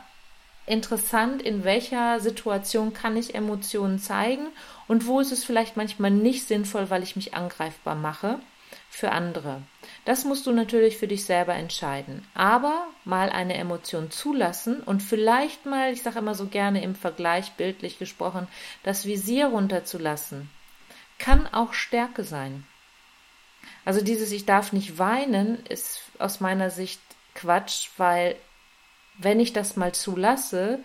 interessant, 0.68 1.42
in 1.42 1.64
welcher 1.64 2.20
Situation 2.20 2.94
kann 2.94 3.18
ich 3.18 3.36
Emotionen 3.36 4.00
zeigen 4.00 4.48
und 4.88 5.06
wo 5.06 5.20
ist 5.20 5.32
es 5.32 5.44
vielleicht 5.44 5.78
manchmal 5.78 6.12
nicht 6.12 6.48
sinnvoll, 6.48 6.90
weil 6.90 7.04
ich 7.04 7.16
mich 7.16 7.34
angreifbar 7.34 7.96
mache 7.96 8.40
für 8.90 9.12
andere. 9.12 9.62
Das 10.06 10.24
musst 10.24 10.48
du 10.48 10.52
natürlich 10.52 10.98
für 10.98 11.08
dich 11.08 11.26
selber 11.26 11.54
entscheiden. 11.54 12.26
Aber 12.34 12.88
mal 13.04 13.30
eine 13.30 13.56
Emotion 13.56 14.10
zulassen 14.10 14.82
und 14.82 15.04
vielleicht 15.04 15.66
mal, 15.66 15.92
ich 15.92 16.02
sage 16.02 16.20
immer 16.20 16.36
so 16.36 16.48
gerne 16.48 16.82
im 16.82 16.96
Vergleich 16.96 17.52
bildlich 17.54 18.00
gesprochen, 18.00 18.48
das 18.84 19.06
Visier 19.06 19.48
runterzulassen, 19.48 20.50
kann 21.20 21.48
auch 21.52 21.74
Stärke 21.74 22.24
sein. 22.24 22.66
Also 23.84 24.02
dieses 24.02 24.32
Ich 24.32 24.46
darf 24.46 24.74
nicht 24.74 24.98
weinen 24.98 25.64
ist 25.66 26.02
aus 26.18 26.40
meiner 26.40 26.70
Sicht 26.70 27.02
Quatsch, 27.34 27.90
weil 27.98 28.36
wenn 29.18 29.40
ich 29.40 29.54
das 29.54 29.76
mal 29.76 29.94
zulasse, 29.94 30.80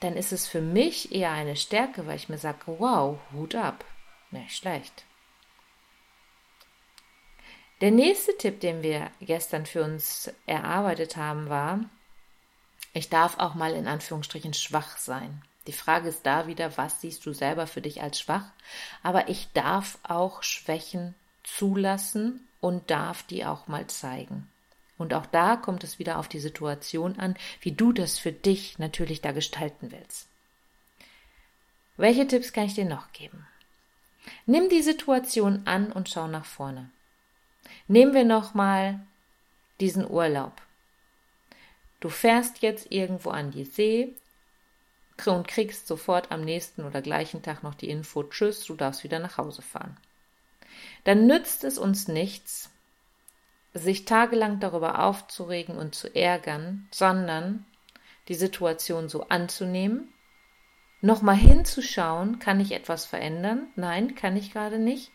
dann 0.00 0.16
ist 0.16 0.32
es 0.32 0.46
für 0.46 0.60
mich 0.60 1.12
eher 1.12 1.32
eine 1.32 1.56
Stärke, 1.56 2.06
weil 2.06 2.16
ich 2.16 2.28
mir 2.28 2.38
sage, 2.38 2.58
wow, 2.66 3.18
Hut 3.32 3.54
ab. 3.54 3.84
Nicht 4.30 4.56
schlecht. 4.56 5.04
Der 7.80 7.90
nächste 7.90 8.36
Tipp, 8.36 8.60
den 8.60 8.82
wir 8.82 9.10
gestern 9.20 9.66
für 9.66 9.82
uns 9.82 10.30
erarbeitet 10.46 11.16
haben, 11.16 11.48
war, 11.48 11.80
ich 12.92 13.08
darf 13.08 13.38
auch 13.38 13.54
mal 13.54 13.72
in 13.74 13.86
Anführungsstrichen 13.86 14.54
schwach 14.54 14.96
sein. 14.98 15.42
Die 15.66 15.72
Frage 15.72 16.08
ist 16.08 16.26
da 16.26 16.46
wieder, 16.46 16.76
was 16.76 17.00
siehst 17.00 17.24
du 17.26 17.32
selber 17.32 17.66
für 17.66 17.80
dich 17.80 18.02
als 18.02 18.20
schwach? 18.20 18.50
Aber 19.02 19.28
ich 19.28 19.52
darf 19.52 19.98
auch 20.02 20.42
Schwächen 20.42 21.14
zulassen 21.44 22.46
und 22.60 22.90
darf 22.90 23.22
die 23.22 23.44
auch 23.44 23.66
mal 23.66 23.86
zeigen. 23.86 24.48
Und 25.00 25.14
auch 25.14 25.24
da 25.24 25.56
kommt 25.56 25.82
es 25.82 25.98
wieder 25.98 26.18
auf 26.18 26.28
die 26.28 26.40
Situation 26.40 27.18
an, 27.18 27.34
wie 27.62 27.72
du 27.72 27.90
das 27.90 28.18
für 28.18 28.32
dich 28.32 28.78
natürlich 28.78 29.22
da 29.22 29.32
gestalten 29.32 29.92
willst. 29.92 30.28
Welche 31.96 32.26
Tipps 32.26 32.52
kann 32.52 32.66
ich 32.66 32.74
dir 32.74 32.84
noch 32.84 33.10
geben? 33.12 33.46
Nimm 34.44 34.68
die 34.68 34.82
Situation 34.82 35.62
an 35.64 35.90
und 35.90 36.10
schau 36.10 36.26
nach 36.26 36.44
vorne. 36.44 36.90
Nehmen 37.88 38.12
wir 38.12 38.24
nochmal 38.26 39.00
diesen 39.80 40.06
Urlaub. 40.06 40.60
Du 42.00 42.10
fährst 42.10 42.60
jetzt 42.60 42.92
irgendwo 42.92 43.30
an 43.30 43.52
die 43.52 43.64
See 43.64 44.14
und 45.24 45.48
kriegst 45.48 45.86
sofort 45.86 46.30
am 46.30 46.42
nächsten 46.42 46.84
oder 46.84 47.00
gleichen 47.00 47.40
Tag 47.40 47.62
noch 47.62 47.74
die 47.74 47.88
Info, 47.88 48.22
tschüss, 48.24 48.66
du 48.66 48.74
darfst 48.74 49.02
wieder 49.02 49.18
nach 49.18 49.38
Hause 49.38 49.62
fahren. 49.62 49.96
Dann 51.04 51.26
nützt 51.26 51.64
es 51.64 51.78
uns 51.78 52.06
nichts, 52.06 52.70
sich 53.74 54.04
tagelang 54.04 54.60
darüber 54.60 55.04
aufzuregen 55.04 55.76
und 55.76 55.94
zu 55.94 56.14
ärgern, 56.14 56.88
sondern 56.90 57.66
die 58.28 58.34
Situation 58.34 59.08
so 59.08 59.28
anzunehmen, 59.28 60.12
nochmal 61.00 61.36
hinzuschauen, 61.36 62.38
kann 62.38 62.60
ich 62.60 62.72
etwas 62.72 63.06
verändern? 63.06 63.68
Nein, 63.76 64.14
kann 64.14 64.36
ich 64.36 64.52
gerade 64.52 64.78
nicht. 64.78 65.10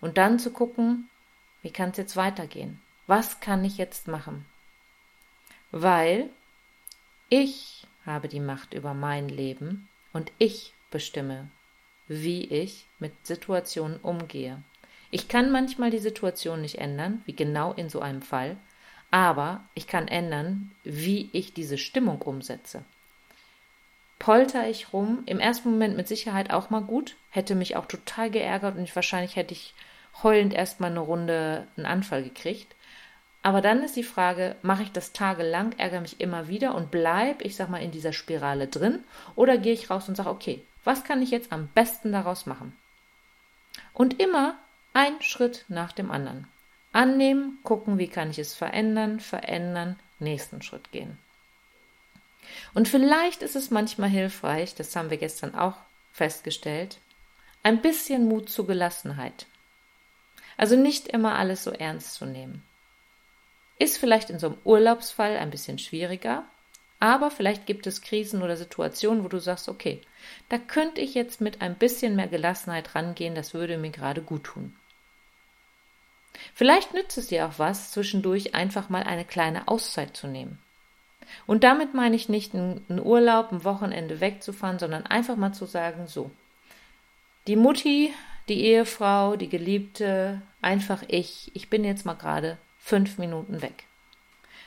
Und 0.00 0.18
dann 0.18 0.38
zu 0.38 0.50
gucken, 0.50 1.08
wie 1.62 1.70
kann 1.70 1.90
es 1.90 1.96
jetzt 1.96 2.16
weitergehen? 2.16 2.80
Was 3.06 3.40
kann 3.40 3.64
ich 3.64 3.78
jetzt 3.78 4.08
machen? 4.08 4.46
Weil 5.70 6.30
ich 7.28 7.86
habe 8.06 8.28
die 8.28 8.40
Macht 8.40 8.74
über 8.74 8.94
mein 8.94 9.28
Leben 9.28 9.88
und 10.12 10.30
ich 10.38 10.74
bestimme, 10.90 11.48
wie 12.06 12.44
ich 12.44 12.86
mit 12.98 13.26
Situationen 13.26 13.98
umgehe. 13.98 14.62
Ich 15.14 15.28
kann 15.28 15.52
manchmal 15.52 15.90
die 15.90 16.00
Situation 16.00 16.60
nicht 16.60 16.78
ändern, 16.78 17.22
wie 17.24 17.36
genau 17.36 17.72
in 17.72 17.88
so 17.88 18.00
einem 18.00 18.20
Fall, 18.20 18.56
aber 19.12 19.62
ich 19.74 19.86
kann 19.86 20.08
ändern, 20.08 20.72
wie 20.82 21.30
ich 21.32 21.54
diese 21.54 21.78
Stimmung 21.78 22.20
umsetze. 22.20 22.82
Polter 24.18 24.68
ich 24.68 24.92
rum, 24.92 25.22
im 25.26 25.38
ersten 25.38 25.70
Moment 25.70 25.96
mit 25.96 26.08
Sicherheit 26.08 26.52
auch 26.52 26.68
mal 26.68 26.80
gut, 26.80 27.14
hätte 27.30 27.54
mich 27.54 27.76
auch 27.76 27.86
total 27.86 28.28
geärgert 28.28 28.76
und 28.76 28.92
wahrscheinlich 28.92 29.36
hätte 29.36 29.54
ich 29.54 29.72
heulend 30.24 30.52
erstmal 30.52 30.90
eine 30.90 30.98
Runde 30.98 31.68
einen 31.76 31.86
Anfall 31.86 32.24
gekriegt. 32.24 32.74
Aber 33.40 33.60
dann 33.60 33.84
ist 33.84 33.94
die 33.94 34.02
Frage, 34.02 34.56
mache 34.62 34.82
ich 34.82 34.90
das 34.90 35.12
tagelang, 35.12 35.78
ärgere 35.78 36.00
mich 36.00 36.20
immer 36.20 36.48
wieder 36.48 36.74
und 36.74 36.90
bleibe, 36.90 37.44
ich 37.44 37.54
sag 37.54 37.70
mal, 37.70 37.84
in 37.84 37.92
dieser 37.92 38.12
Spirale 38.12 38.66
drin? 38.66 39.04
Oder 39.36 39.58
gehe 39.58 39.74
ich 39.74 39.90
raus 39.90 40.08
und 40.08 40.16
sage, 40.16 40.30
okay, 40.30 40.64
was 40.82 41.04
kann 41.04 41.22
ich 41.22 41.30
jetzt 41.30 41.52
am 41.52 41.68
besten 41.68 42.10
daraus 42.10 42.46
machen? 42.46 42.76
Und 43.92 44.20
immer 44.20 44.56
ein 44.94 45.20
Schritt 45.20 45.64
nach 45.68 45.92
dem 45.92 46.10
anderen. 46.10 46.46
Annehmen, 46.92 47.58
gucken, 47.64 47.98
wie 47.98 48.06
kann 48.06 48.30
ich 48.30 48.38
es 48.38 48.54
verändern, 48.54 49.18
verändern, 49.18 49.98
nächsten 50.20 50.62
Schritt 50.62 50.92
gehen. 50.92 51.18
Und 52.74 52.86
vielleicht 52.86 53.42
ist 53.42 53.56
es 53.56 53.72
manchmal 53.72 54.08
hilfreich, 54.08 54.76
das 54.76 54.94
haben 54.94 55.10
wir 55.10 55.16
gestern 55.16 55.56
auch 55.56 55.74
festgestellt, 56.12 56.98
ein 57.64 57.82
bisschen 57.82 58.28
Mut 58.28 58.48
zur 58.48 58.68
Gelassenheit. 58.68 59.46
Also 60.56 60.76
nicht 60.76 61.08
immer 61.08 61.34
alles 61.34 61.64
so 61.64 61.72
ernst 61.72 62.14
zu 62.14 62.26
nehmen. 62.26 62.62
Ist 63.80 63.98
vielleicht 63.98 64.30
in 64.30 64.38
so 64.38 64.46
einem 64.46 64.58
Urlaubsfall 64.62 65.36
ein 65.36 65.50
bisschen 65.50 65.80
schwieriger, 65.80 66.44
aber 67.00 67.32
vielleicht 67.32 67.66
gibt 67.66 67.88
es 67.88 68.00
Krisen 68.00 68.42
oder 68.42 68.56
Situationen, 68.56 69.24
wo 69.24 69.28
du 69.28 69.40
sagst, 69.40 69.68
okay, 69.68 70.00
da 70.48 70.58
könnte 70.58 71.00
ich 71.00 71.14
jetzt 71.14 71.40
mit 71.40 71.60
ein 71.60 71.74
bisschen 71.74 72.14
mehr 72.14 72.28
Gelassenheit 72.28 72.94
rangehen, 72.94 73.34
das 73.34 73.54
würde 73.54 73.76
mir 73.76 73.90
gerade 73.90 74.22
gut 74.22 74.44
tun. 74.44 74.76
Vielleicht 76.54 76.94
nützt 76.94 77.18
es 77.18 77.28
dir 77.28 77.46
auch 77.46 77.58
was, 77.58 77.90
zwischendurch 77.90 78.54
einfach 78.54 78.88
mal 78.88 79.02
eine 79.02 79.24
kleine 79.24 79.68
Auszeit 79.68 80.16
zu 80.16 80.26
nehmen. 80.26 80.58
Und 81.46 81.64
damit 81.64 81.94
meine 81.94 82.16
ich 82.16 82.28
nicht 82.28 82.54
einen 82.54 83.00
Urlaub, 83.00 83.50
ein 83.50 83.64
Wochenende 83.64 84.20
wegzufahren, 84.20 84.78
sondern 84.78 85.06
einfach 85.06 85.36
mal 85.36 85.52
zu 85.52 85.64
sagen, 85.64 86.06
so, 86.06 86.30
die 87.46 87.56
Mutti 87.56 88.12
die 88.48 88.64
Ehefrau, 88.64 89.36
die 89.36 89.48
Geliebte, 89.48 90.42
einfach 90.60 91.02
ich. 91.08 91.50
Ich 91.54 91.70
bin 91.70 91.84
jetzt 91.84 92.04
mal 92.04 92.14
gerade 92.14 92.58
fünf 92.78 93.18
Minuten 93.18 93.62
weg. 93.62 93.84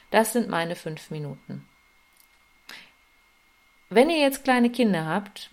Das 0.09 0.33
sind 0.33 0.49
meine 0.49 0.75
fünf 0.75 1.11
Minuten. 1.11 1.67
Wenn 3.89 4.09
ihr 4.09 4.19
jetzt 4.19 4.43
kleine 4.43 4.69
Kinder 4.69 5.05
habt 5.05 5.51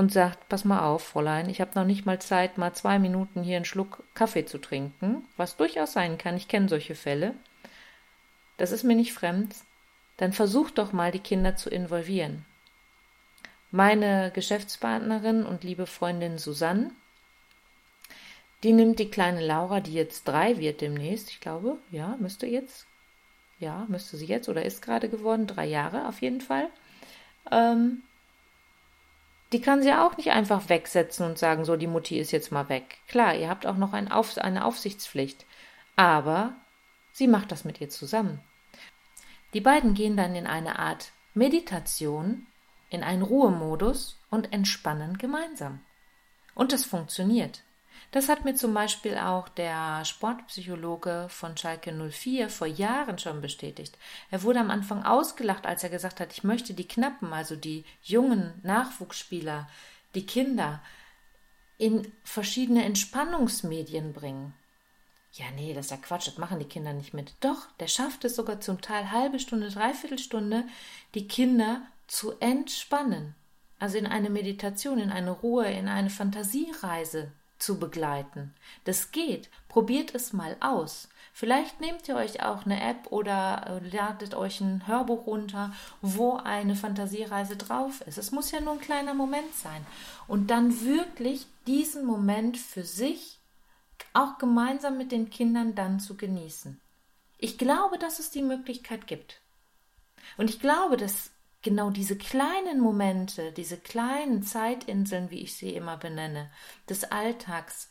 und 0.00 0.12
sagt, 0.12 0.48
pass 0.48 0.64
mal 0.64 0.80
auf, 0.80 1.04
Fräulein, 1.04 1.48
ich 1.48 1.60
habe 1.60 1.70
noch 1.74 1.84
nicht 1.84 2.06
mal 2.06 2.20
Zeit, 2.20 2.58
mal 2.58 2.72
zwei 2.72 2.98
Minuten 2.98 3.42
hier 3.42 3.56
einen 3.56 3.64
Schluck 3.64 4.02
Kaffee 4.14 4.44
zu 4.44 4.58
trinken, 4.58 5.24
was 5.36 5.56
durchaus 5.56 5.92
sein 5.92 6.18
kann, 6.18 6.36
ich 6.36 6.48
kenne 6.48 6.68
solche 6.68 6.96
Fälle, 6.96 7.34
das 8.56 8.72
ist 8.72 8.82
mir 8.82 8.96
nicht 8.96 9.12
fremd, 9.12 9.54
dann 10.16 10.32
versucht 10.32 10.78
doch 10.78 10.92
mal 10.92 11.12
die 11.12 11.20
Kinder 11.20 11.56
zu 11.56 11.70
involvieren. 11.70 12.44
Meine 13.70 14.32
Geschäftspartnerin 14.34 15.46
und 15.46 15.62
liebe 15.62 15.86
Freundin 15.86 16.38
Susanne 16.38 16.90
die 18.62 18.72
nimmt 18.72 18.98
die 18.98 19.10
kleine 19.10 19.44
Laura, 19.44 19.80
die 19.80 19.94
jetzt 19.94 20.28
drei 20.28 20.58
wird 20.58 20.80
demnächst, 20.80 21.30
ich 21.30 21.40
glaube, 21.40 21.78
ja, 21.90 22.16
müsste 22.18 22.46
jetzt. 22.46 22.86
ja, 23.58 23.86
müsste 23.88 24.16
sie 24.16 24.26
jetzt 24.26 24.48
oder 24.48 24.64
ist 24.64 24.82
gerade 24.82 25.08
geworden, 25.08 25.46
drei 25.46 25.66
Jahre 25.66 26.08
auf 26.08 26.20
jeden 26.22 26.40
Fall. 26.40 26.68
Ähm, 27.50 28.02
die 29.52 29.60
kann 29.60 29.82
sie 29.82 29.92
auch 29.92 30.16
nicht 30.16 30.30
einfach 30.30 30.68
wegsetzen 30.68 31.26
und 31.26 31.38
sagen, 31.38 31.64
so, 31.64 31.76
die 31.76 31.88
Mutti 31.88 32.18
ist 32.18 32.30
jetzt 32.30 32.52
mal 32.52 32.68
weg. 32.68 32.98
Klar, 33.08 33.34
ihr 33.34 33.48
habt 33.48 33.66
auch 33.66 33.76
noch 33.76 33.92
ein 33.92 34.10
Auf 34.10 34.38
eine 34.38 34.64
Aufsichtspflicht. 34.64 35.44
Aber 35.96 36.54
sie 37.12 37.26
macht 37.26 37.50
das 37.50 37.64
mit 37.64 37.80
ihr 37.80 37.88
zusammen. 37.88 38.40
Die 39.52 39.60
beiden 39.60 39.94
gehen 39.94 40.16
dann 40.16 40.36
in 40.36 40.46
eine 40.46 40.78
Art 40.78 41.10
Meditation, 41.34 42.46
in 42.88 43.02
einen 43.02 43.22
Ruhemodus 43.22 44.20
und 44.30 44.52
entspannen 44.52 45.18
gemeinsam. 45.18 45.80
Und 46.54 46.72
es 46.72 46.84
funktioniert. 46.84 47.64
Das 48.12 48.28
hat 48.28 48.44
mir 48.44 48.56
zum 48.56 48.74
Beispiel 48.74 49.16
auch 49.16 49.48
der 49.48 50.04
Sportpsychologe 50.04 51.26
von 51.28 51.56
Schalke 51.56 51.92
04 51.92 52.48
vor 52.48 52.66
Jahren 52.66 53.18
schon 53.18 53.40
bestätigt. 53.40 53.96
Er 54.32 54.42
wurde 54.42 54.58
am 54.58 54.70
Anfang 54.70 55.04
ausgelacht, 55.04 55.64
als 55.64 55.84
er 55.84 55.90
gesagt 55.90 56.18
hat, 56.18 56.32
ich 56.32 56.42
möchte 56.42 56.74
die 56.74 56.88
Knappen, 56.88 57.32
also 57.32 57.54
die 57.54 57.84
jungen 58.02 58.60
Nachwuchsspieler, 58.64 59.68
die 60.16 60.26
Kinder, 60.26 60.82
in 61.78 62.12
verschiedene 62.24 62.84
Entspannungsmedien 62.84 64.12
bringen. 64.12 64.54
Ja, 65.32 65.46
nee, 65.54 65.72
das 65.72 65.86
ist 65.86 65.90
ja 65.92 65.96
Quatsch, 65.96 66.26
das 66.26 66.36
machen 66.36 66.58
die 66.58 66.68
Kinder 66.68 66.92
nicht 66.92 67.14
mit. 67.14 67.34
Doch, 67.40 67.70
der 67.78 67.86
schafft 67.86 68.24
es 68.24 68.34
sogar 68.34 68.60
zum 68.60 68.80
Teil 68.80 69.12
halbe 69.12 69.38
Stunde, 69.38 69.70
dreiviertel 69.70 70.18
Stunde, 70.18 70.64
die 71.14 71.28
Kinder 71.28 71.82
zu 72.08 72.32
entspannen. 72.40 73.36
Also 73.78 73.96
in 73.96 74.08
eine 74.08 74.30
Meditation, 74.30 74.98
in 74.98 75.10
eine 75.10 75.30
Ruhe, 75.30 75.70
in 75.70 75.86
eine 75.86 76.10
Fantasiereise 76.10 77.32
zu 77.60 77.78
begleiten. 77.78 78.54
Das 78.84 79.12
geht. 79.12 79.50
Probiert 79.68 80.14
es 80.14 80.32
mal 80.32 80.56
aus. 80.60 81.08
Vielleicht 81.32 81.80
nehmt 81.80 82.08
ihr 82.08 82.16
euch 82.16 82.42
auch 82.42 82.66
eine 82.66 82.82
App 82.82 83.12
oder 83.12 83.80
äh, 83.82 83.88
ladet 83.88 84.34
euch 84.34 84.60
ein 84.60 84.86
Hörbuch 84.86 85.26
runter, 85.26 85.72
wo 86.02 86.36
eine 86.36 86.74
Fantasiereise 86.74 87.56
drauf 87.56 88.00
ist. 88.02 88.18
Es 88.18 88.32
muss 88.32 88.50
ja 88.50 88.60
nur 88.60 88.74
ein 88.74 88.80
kleiner 88.80 89.14
Moment 89.14 89.54
sein. 89.54 89.86
Und 90.26 90.48
dann 90.48 90.84
wirklich 90.84 91.46
diesen 91.66 92.04
Moment 92.04 92.58
für 92.58 92.84
sich 92.84 93.38
auch 94.12 94.38
gemeinsam 94.38 94.98
mit 94.98 95.12
den 95.12 95.30
Kindern 95.30 95.74
dann 95.74 96.00
zu 96.00 96.16
genießen. 96.16 96.80
Ich 97.38 97.58
glaube, 97.58 97.96
dass 97.98 98.18
es 98.18 98.30
die 98.30 98.42
Möglichkeit 98.42 99.06
gibt. 99.06 99.40
Und 100.36 100.50
ich 100.50 100.60
glaube, 100.60 100.96
dass 100.96 101.30
genau 101.62 101.90
diese 101.90 102.16
kleinen 102.16 102.80
Momente, 102.80 103.52
diese 103.52 103.76
kleinen 103.76 104.42
Zeitinseln, 104.42 105.30
wie 105.30 105.40
ich 105.40 105.56
sie 105.56 105.74
immer 105.74 105.96
benenne, 105.96 106.50
des 106.88 107.04
Alltags, 107.04 107.88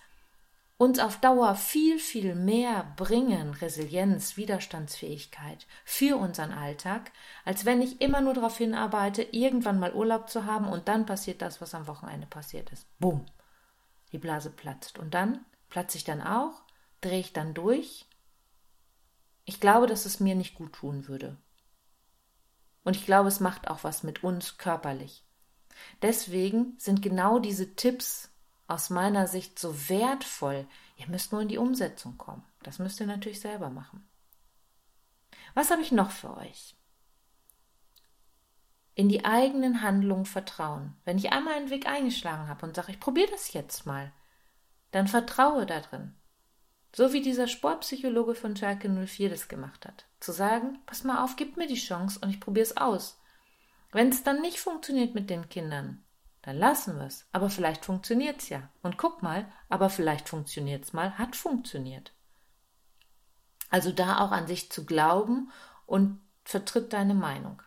uns 0.77 0.97
auf 0.99 1.19
Dauer 1.19 1.55
viel, 1.55 1.99
viel 1.99 2.35
mehr 2.35 2.93
bringen, 2.95 3.49
Resilienz, 3.49 4.37
Widerstandsfähigkeit 4.37 5.67
für 5.83 6.17
unseren 6.17 6.51
Alltag, 6.51 7.11
als 7.43 7.65
wenn 7.65 7.81
ich 7.81 7.99
immer 7.99 8.21
nur 8.21 8.33
darauf 8.33 8.57
hinarbeite, 8.57 9.21
irgendwann 9.21 9.79
mal 9.79 9.93
Urlaub 9.93 10.29
zu 10.29 10.45
haben 10.45 10.67
und 10.69 10.87
dann 10.87 11.05
passiert 11.05 11.41
das, 11.41 11.59
was 11.59 11.75
am 11.75 11.85
Wochenende 11.87 12.27
passiert 12.27 12.71
ist. 12.71 12.87
Bumm. 12.97 13.25
Die 14.13 14.17
Blase 14.17 14.49
platzt. 14.49 14.97
Und 14.97 15.13
dann 15.13 15.45
platze 15.69 15.97
ich 15.97 16.05
dann 16.05 16.21
auch, 16.21 16.63
drehe 17.01 17.19
ich 17.19 17.33
dann 17.33 17.53
durch. 17.53 18.05
Ich 19.43 19.59
glaube, 19.59 19.85
dass 19.85 20.05
es 20.05 20.21
mir 20.21 20.35
nicht 20.35 20.55
gut 20.55 20.73
tun 20.73 21.09
würde. 21.09 21.35
Und 22.83 22.95
ich 22.95 23.05
glaube, 23.05 23.27
es 23.27 23.39
macht 23.39 23.69
auch 23.69 23.83
was 23.83 24.03
mit 24.03 24.23
uns 24.23 24.57
körperlich. 24.57 25.23
Deswegen 26.01 26.75
sind 26.77 27.01
genau 27.01 27.39
diese 27.39 27.75
Tipps 27.75 28.29
aus 28.67 28.89
meiner 28.89 29.27
Sicht 29.27 29.59
so 29.59 29.89
wertvoll. 29.89 30.67
Ihr 30.97 31.07
müsst 31.07 31.31
nur 31.31 31.41
in 31.41 31.47
die 31.47 31.57
Umsetzung 31.57 32.17
kommen. 32.17 32.43
Das 32.63 32.79
müsst 32.79 32.99
ihr 32.99 33.07
natürlich 33.07 33.39
selber 33.39 33.69
machen. 33.69 34.07
Was 35.53 35.71
habe 35.71 35.81
ich 35.81 35.91
noch 35.91 36.11
für 36.11 36.35
euch? 36.37 36.75
In 38.95 39.09
die 39.09 39.25
eigenen 39.25 39.81
Handlungen 39.81 40.25
vertrauen. 40.25 40.95
Wenn 41.05 41.17
ich 41.17 41.31
einmal 41.31 41.55
einen 41.55 41.69
Weg 41.69 41.87
eingeschlagen 41.87 42.47
habe 42.47 42.65
und 42.65 42.75
sage, 42.75 42.91
ich 42.91 42.99
probiere 42.99 43.31
das 43.31 43.53
jetzt 43.53 43.85
mal, 43.85 44.11
dann 44.91 45.07
vertraue 45.07 45.65
darin. 45.65 46.13
So 46.91 47.13
wie 47.13 47.21
dieser 47.21 47.47
Sportpsychologe 47.47 48.35
von 48.35 48.55
Schalke 48.55 48.89
04 48.89 49.29
das 49.29 49.47
gemacht 49.47 49.85
hat. 49.85 50.05
Zu 50.19 50.31
sagen, 50.31 50.79
pass 50.85 51.03
mal 51.03 51.23
auf, 51.23 51.35
gib 51.35 51.55
mir 51.55 51.67
die 51.67 51.75
Chance 51.75 52.19
und 52.21 52.29
ich 52.29 52.39
probiere 52.39 52.63
es 52.63 52.77
aus. 52.77 53.19
Wenn 53.91 54.09
es 54.09 54.23
dann 54.23 54.41
nicht 54.41 54.59
funktioniert 54.59 55.15
mit 55.15 55.29
den 55.29 55.49
Kindern, 55.49 56.03
dann 56.41 56.57
lassen 56.57 56.97
wir 56.97 57.05
es. 57.05 57.27
Aber 57.31 57.49
vielleicht 57.49 57.85
funktioniert 57.85 58.41
es 58.41 58.49
ja. 58.49 58.69
Und 58.81 58.97
guck 58.97 59.21
mal, 59.21 59.51
aber 59.67 59.89
vielleicht 59.89 60.29
funktioniert 60.29 60.83
es 60.83 60.93
mal, 60.93 61.17
hat 61.17 61.35
funktioniert. 61.35 62.13
Also 63.69 63.91
da 63.91 64.19
auch 64.19 64.31
an 64.31 64.47
sich 64.47 64.71
zu 64.71 64.85
glauben 64.85 65.51
und 65.85 66.19
vertritt 66.43 66.93
deine 66.93 67.13
Meinung. 67.13 67.61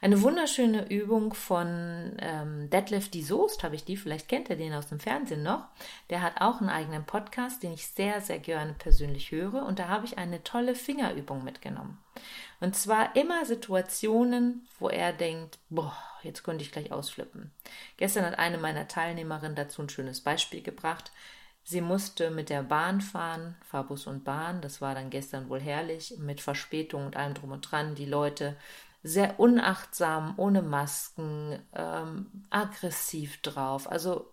Eine 0.00 0.22
wunderschöne 0.22 0.90
Übung 0.90 1.32
von 1.34 2.16
ähm, 2.18 2.68
Detlef 2.70 3.08
die 3.08 3.22
Soest, 3.22 3.62
habe 3.62 3.74
ich 3.74 3.84
die, 3.84 3.96
vielleicht 3.96 4.28
kennt 4.28 4.50
ihr 4.50 4.56
den 4.56 4.74
aus 4.74 4.88
dem 4.88 5.00
Fernsehen 5.00 5.42
noch. 5.42 5.66
Der 6.10 6.22
hat 6.22 6.40
auch 6.40 6.60
einen 6.60 6.70
eigenen 6.70 7.04
Podcast, 7.04 7.62
den 7.62 7.72
ich 7.72 7.86
sehr, 7.86 8.20
sehr 8.20 8.38
gerne 8.38 8.74
persönlich 8.74 9.30
höre. 9.30 9.64
Und 9.64 9.78
da 9.78 9.88
habe 9.88 10.04
ich 10.04 10.18
eine 10.18 10.42
tolle 10.42 10.74
Fingerübung 10.74 11.44
mitgenommen. 11.44 11.98
Und 12.60 12.76
zwar 12.76 13.16
immer 13.16 13.44
Situationen, 13.44 14.66
wo 14.78 14.88
er 14.88 15.12
denkt, 15.12 15.58
boah, 15.70 15.96
jetzt 16.22 16.42
könnte 16.42 16.64
ich 16.64 16.72
gleich 16.72 16.92
ausflippen. 16.92 17.50
Gestern 17.96 18.24
hat 18.24 18.38
eine 18.38 18.58
meiner 18.58 18.88
Teilnehmerinnen 18.88 19.56
dazu 19.56 19.82
ein 19.82 19.88
schönes 19.88 20.20
Beispiel 20.20 20.62
gebracht. 20.62 21.12
Sie 21.64 21.80
musste 21.80 22.30
mit 22.30 22.50
der 22.50 22.64
Bahn 22.64 23.00
fahren, 23.00 23.56
Fahrbus 23.68 24.08
und 24.08 24.24
Bahn, 24.24 24.60
das 24.62 24.80
war 24.80 24.94
dann 24.94 25.10
gestern 25.10 25.48
wohl 25.48 25.60
herrlich, 25.60 26.14
mit 26.18 26.40
Verspätung 26.40 27.06
und 27.06 27.16
allem 27.16 27.34
drum 27.34 27.52
und 27.52 27.60
dran. 27.60 27.94
Die 27.94 28.04
Leute 28.04 28.56
sehr 29.02 29.40
unachtsam, 29.40 30.34
ohne 30.36 30.62
Masken, 30.62 31.60
ähm, 31.74 32.44
aggressiv 32.50 33.40
drauf. 33.42 33.90
Also 33.90 34.32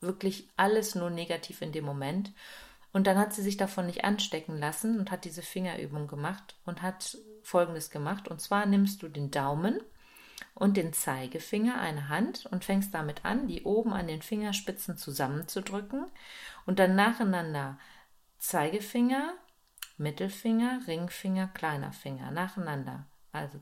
wirklich 0.00 0.48
alles 0.56 0.94
nur 0.94 1.10
negativ 1.10 1.62
in 1.62 1.72
dem 1.72 1.84
Moment. 1.84 2.32
Und 2.92 3.08
dann 3.08 3.18
hat 3.18 3.32
sie 3.34 3.42
sich 3.42 3.56
davon 3.56 3.86
nicht 3.86 4.04
anstecken 4.04 4.56
lassen 4.56 5.00
und 5.00 5.10
hat 5.10 5.24
diese 5.24 5.42
Fingerübung 5.42 6.06
gemacht 6.06 6.56
und 6.64 6.80
hat 6.80 7.18
Folgendes 7.42 7.90
gemacht. 7.90 8.28
Und 8.28 8.40
zwar 8.40 8.66
nimmst 8.66 9.02
du 9.02 9.08
den 9.08 9.32
Daumen 9.32 9.80
und 10.54 10.76
den 10.76 10.92
Zeigefinger, 10.92 11.80
eine 11.80 12.08
Hand, 12.08 12.46
und 12.46 12.64
fängst 12.64 12.94
damit 12.94 13.24
an, 13.24 13.48
die 13.48 13.64
oben 13.64 13.92
an 13.92 14.06
den 14.06 14.22
Fingerspitzen 14.22 14.96
zusammenzudrücken 14.96 16.06
und 16.66 16.78
dann 16.78 16.94
nacheinander 16.94 17.78
Zeigefinger, 18.38 19.34
Mittelfinger, 19.96 20.82
Ringfinger, 20.86 21.48
kleiner 21.48 21.92
Finger, 21.92 22.30
nacheinander. 22.30 23.06
Also 23.32 23.58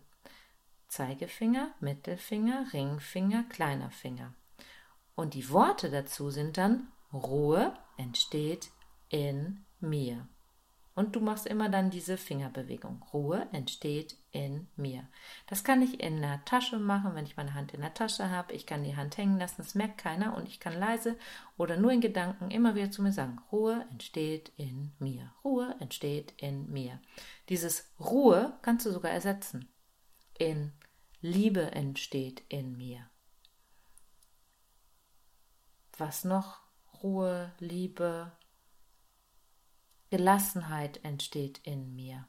Zeigefinger, 0.92 1.74
Mittelfinger, 1.80 2.66
Ringfinger, 2.74 3.44
kleiner 3.44 3.90
Finger. 3.90 4.34
Und 5.14 5.32
die 5.32 5.48
Worte 5.48 5.90
dazu 5.90 6.28
sind 6.28 6.58
dann 6.58 6.88
Ruhe 7.14 7.72
entsteht 7.96 8.70
in 9.08 9.64
mir. 9.80 10.28
Und 10.94 11.16
du 11.16 11.20
machst 11.20 11.46
immer 11.46 11.70
dann 11.70 11.88
diese 11.88 12.18
Fingerbewegung. 12.18 13.02
Ruhe 13.10 13.48
entsteht 13.52 14.18
in 14.32 14.68
mir. 14.76 15.08
Das 15.46 15.64
kann 15.64 15.80
ich 15.80 15.98
in 16.02 16.20
der 16.20 16.44
Tasche 16.44 16.76
machen, 16.76 17.14
wenn 17.14 17.24
ich 17.24 17.38
meine 17.38 17.54
Hand 17.54 17.72
in 17.72 17.80
der 17.80 17.94
Tasche 17.94 18.28
habe. 18.28 18.52
Ich 18.52 18.66
kann 18.66 18.84
die 18.84 18.94
Hand 18.94 19.16
hängen 19.16 19.38
lassen, 19.38 19.62
das 19.62 19.74
merkt 19.74 19.96
keiner. 19.96 20.36
Und 20.36 20.46
ich 20.46 20.60
kann 20.60 20.78
leise 20.78 21.16
oder 21.56 21.78
nur 21.78 21.92
in 21.92 22.02
Gedanken 22.02 22.50
immer 22.50 22.74
wieder 22.74 22.90
zu 22.90 23.00
mir 23.00 23.12
sagen, 23.12 23.40
Ruhe 23.50 23.86
entsteht 23.90 24.52
in 24.58 24.92
mir. 24.98 25.32
Ruhe 25.42 25.74
entsteht 25.80 26.34
in 26.36 26.70
mir. 26.70 27.00
Dieses 27.48 27.90
Ruhe 27.98 28.58
kannst 28.60 28.84
du 28.84 28.90
sogar 28.90 29.12
ersetzen 29.12 29.70
in 30.38 30.72
Liebe 31.24 31.70
entsteht 31.70 32.42
in 32.48 32.76
mir. 32.76 33.08
Was 35.96 36.24
noch? 36.24 36.58
Ruhe, 37.00 37.52
Liebe, 37.60 38.32
Gelassenheit 40.10 41.04
entsteht 41.04 41.60
in 41.62 41.94
mir. 41.94 42.26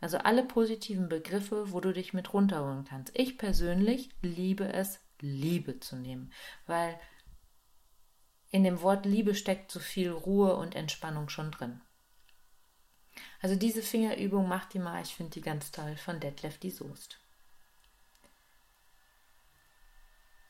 Also 0.00 0.16
alle 0.16 0.44
positiven 0.44 1.10
Begriffe, 1.10 1.72
wo 1.72 1.80
du 1.80 1.92
dich 1.92 2.14
mit 2.14 2.32
runterholen 2.32 2.84
kannst. 2.84 3.12
Ich 3.18 3.36
persönlich 3.36 4.08
liebe 4.22 4.72
es, 4.72 4.98
Liebe 5.20 5.78
zu 5.78 5.96
nehmen, 5.96 6.32
weil 6.66 6.98
in 8.50 8.64
dem 8.64 8.80
Wort 8.80 9.04
Liebe 9.04 9.34
steckt 9.34 9.70
so 9.70 9.78
viel 9.78 10.10
Ruhe 10.10 10.56
und 10.56 10.74
Entspannung 10.74 11.28
schon 11.28 11.50
drin. 11.50 11.82
Also 13.42 13.56
diese 13.56 13.82
Fingerübung 13.82 14.48
macht 14.48 14.72
die 14.72 14.78
mal, 14.78 15.02
ich 15.02 15.14
finde 15.14 15.32
die 15.32 15.42
ganz 15.42 15.70
toll 15.70 15.96
von 15.96 16.18
Detlef 16.18 16.56
die 16.56 16.70
Soest. 16.70 17.18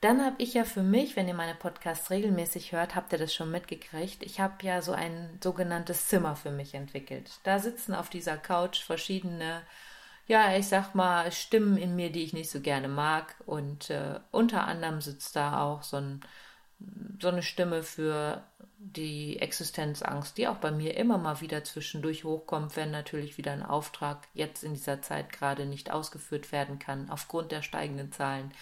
Dann 0.05 0.23
habe 0.23 0.37
ich 0.37 0.53
ja 0.53 0.64
für 0.64 0.83
mich, 0.83 1.17
wenn 1.17 1.29
ihr 1.29 1.35
meine 1.35 1.55
Podcasts 1.55 2.11
regelmäßig 2.11 2.73
hört, 2.73 2.95
habt 2.95 3.11
ihr 3.14 3.19
das 3.19 3.33
schon 3.33 3.51
mitgekriegt. 3.51 4.23
Ich 4.23 4.38
habe 4.38 4.55
ja 4.61 4.83
so 4.83 4.93
ein 4.93 5.38
sogenanntes 5.43 6.09
Zimmer 6.09 6.37
für 6.37 6.51
mich 6.51 6.75
entwickelt. 6.75 7.31
Da 7.43 7.59
sitzen 7.59 7.95
auf 7.95 8.11
dieser 8.11 8.37
Couch 8.37 8.83
verschiedene, 8.83 9.62
ja, 10.27 10.55
ich 10.59 10.69
sag 10.69 10.95
mal, 10.95 11.33
Stimmen 11.33 11.79
in 11.79 11.97
mir, 11.97 12.12
die 12.12 12.23
ich 12.23 12.35
nicht 12.35 12.51
so 12.51 12.61
gerne 12.61 12.88
mag. 12.88 13.35
Und 13.47 13.88
äh, 13.88 14.21
unter 14.31 14.67
anderem 14.67 15.01
sitzt 15.01 15.37
da 15.37 15.62
auch 15.62 15.83
so 15.83 15.97
ein 15.97 16.21
so 17.19 17.29
eine 17.29 17.43
Stimme 17.43 17.83
für 17.83 18.43
die 18.77 19.40
Existenzangst, 19.40 20.37
die 20.37 20.49
auch 20.49 20.57
bei 20.57 20.71
mir 20.71 20.99
immer 20.99 21.17
mal 21.17 21.40
wieder 21.40 21.64
zwischendurch 21.64 22.25
hochkommt, 22.25 22.77
wenn 22.77 22.90
natürlich 22.90 23.38
wieder 23.38 23.53
ein 23.53 23.62
Auftrag 23.62 24.29
jetzt 24.35 24.64
in 24.64 24.75
dieser 24.75 25.01
Zeit 25.01 25.33
gerade 25.33 25.64
nicht 25.64 25.90
ausgeführt 25.90 26.53
werden 26.53 26.79
kann, 26.79 27.09
aufgrund 27.09 27.53
der 27.53 27.62
steigenden 27.62 28.12
Zahlen. 28.12 28.53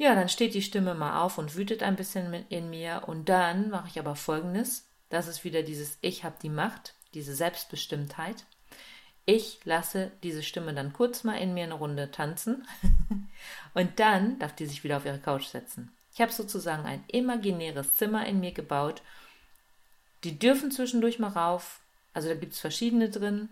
Ja, 0.00 0.14
dann 0.14 0.30
steht 0.30 0.54
die 0.54 0.62
Stimme 0.62 0.94
mal 0.94 1.20
auf 1.20 1.36
und 1.36 1.56
wütet 1.56 1.82
ein 1.82 1.94
bisschen 1.94 2.32
in 2.48 2.70
mir 2.70 3.02
und 3.06 3.28
dann 3.28 3.68
mache 3.68 3.88
ich 3.88 3.98
aber 3.98 4.16
Folgendes. 4.16 4.88
Das 5.10 5.28
ist 5.28 5.44
wieder 5.44 5.62
dieses 5.62 5.98
Ich 6.00 6.24
habe 6.24 6.36
die 6.40 6.48
Macht, 6.48 6.94
diese 7.12 7.34
Selbstbestimmtheit. 7.34 8.46
Ich 9.26 9.60
lasse 9.64 10.10
diese 10.22 10.42
Stimme 10.42 10.72
dann 10.72 10.94
kurz 10.94 11.22
mal 11.22 11.36
in 11.36 11.52
mir 11.52 11.64
eine 11.64 11.74
Runde 11.74 12.10
tanzen 12.10 12.66
und 13.74 14.00
dann 14.00 14.38
darf 14.38 14.56
die 14.56 14.64
sich 14.64 14.84
wieder 14.84 14.96
auf 14.96 15.04
ihre 15.04 15.18
Couch 15.18 15.44
setzen. 15.44 15.94
Ich 16.14 16.22
habe 16.22 16.32
sozusagen 16.32 16.86
ein 16.86 17.04
imaginäres 17.08 17.96
Zimmer 17.96 18.24
in 18.24 18.40
mir 18.40 18.52
gebaut. 18.52 19.02
Die 20.24 20.38
dürfen 20.38 20.70
zwischendurch 20.70 21.18
mal 21.18 21.28
rauf. 21.28 21.80
Also 22.14 22.30
da 22.30 22.36
gibt 22.36 22.54
es 22.54 22.60
verschiedene 22.60 23.10
drin. 23.10 23.50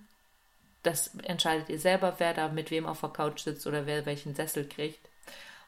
Das 0.83 1.15
entscheidet 1.25 1.69
ihr 1.69 1.79
selber, 1.79 2.15
wer 2.17 2.33
da 2.33 2.49
mit 2.49 2.71
wem 2.71 2.87
auf 2.87 3.01
der 3.01 3.11
Couch 3.11 3.41
sitzt 3.41 3.67
oder 3.67 3.85
wer 3.85 4.07
welchen 4.07 4.35
Sessel 4.35 4.67
kriegt. 4.67 5.11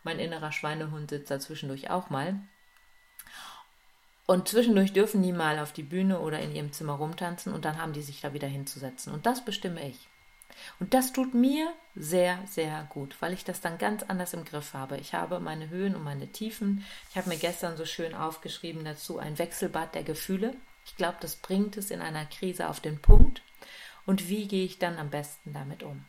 Mein 0.02 0.18
innerer 0.18 0.52
Schweinehund 0.52 1.10
sitzt 1.10 1.30
da 1.30 1.38
zwischendurch 1.38 1.90
auch 1.90 2.10
mal. 2.10 2.40
Und 4.26 4.48
zwischendurch 4.48 4.92
dürfen 4.92 5.22
die 5.22 5.32
mal 5.32 5.58
auf 5.58 5.72
die 5.72 5.82
Bühne 5.82 6.20
oder 6.20 6.38
in 6.38 6.54
ihrem 6.54 6.72
Zimmer 6.72 6.92
rumtanzen 6.92 7.52
und 7.52 7.64
dann 7.64 7.80
haben 7.80 7.92
die 7.92 8.02
sich 8.02 8.20
da 8.20 8.32
wieder 8.32 8.46
hinzusetzen. 8.46 9.12
Und 9.12 9.26
das 9.26 9.44
bestimme 9.44 9.86
ich. 9.88 10.08
Und 10.78 10.94
das 10.94 11.12
tut 11.12 11.34
mir 11.34 11.72
sehr, 11.94 12.38
sehr 12.46 12.86
gut, 12.90 13.16
weil 13.20 13.32
ich 13.32 13.44
das 13.44 13.60
dann 13.60 13.78
ganz 13.78 14.02
anders 14.04 14.34
im 14.34 14.44
Griff 14.44 14.74
habe. 14.74 14.98
Ich 14.98 15.14
habe 15.14 15.40
meine 15.40 15.68
Höhen 15.68 15.96
und 15.96 16.04
meine 16.04 16.28
Tiefen. 16.28 16.84
Ich 17.10 17.16
habe 17.16 17.28
mir 17.28 17.38
gestern 17.38 17.76
so 17.76 17.84
schön 17.84 18.14
aufgeschrieben 18.14 18.84
dazu 18.84 19.18
ein 19.18 19.38
Wechselbad 19.38 19.94
der 19.94 20.04
Gefühle. 20.04 20.54
Ich 20.84 20.96
glaube, 20.96 21.18
das 21.20 21.36
bringt 21.36 21.76
es 21.76 21.90
in 21.90 22.00
einer 22.00 22.26
Krise 22.26 22.68
auf 22.68 22.80
den 22.80 23.00
Punkt. 23.00 23.42
Und 24.06 24.28
wie 24.28 24.48
gehe 24.48 24.64
ich 24.64 24.78
dann 24.78 24.98
am 24.98 25.10
besten 25.10 25.52
damit 25.52 25.82
um? 25.82 26.04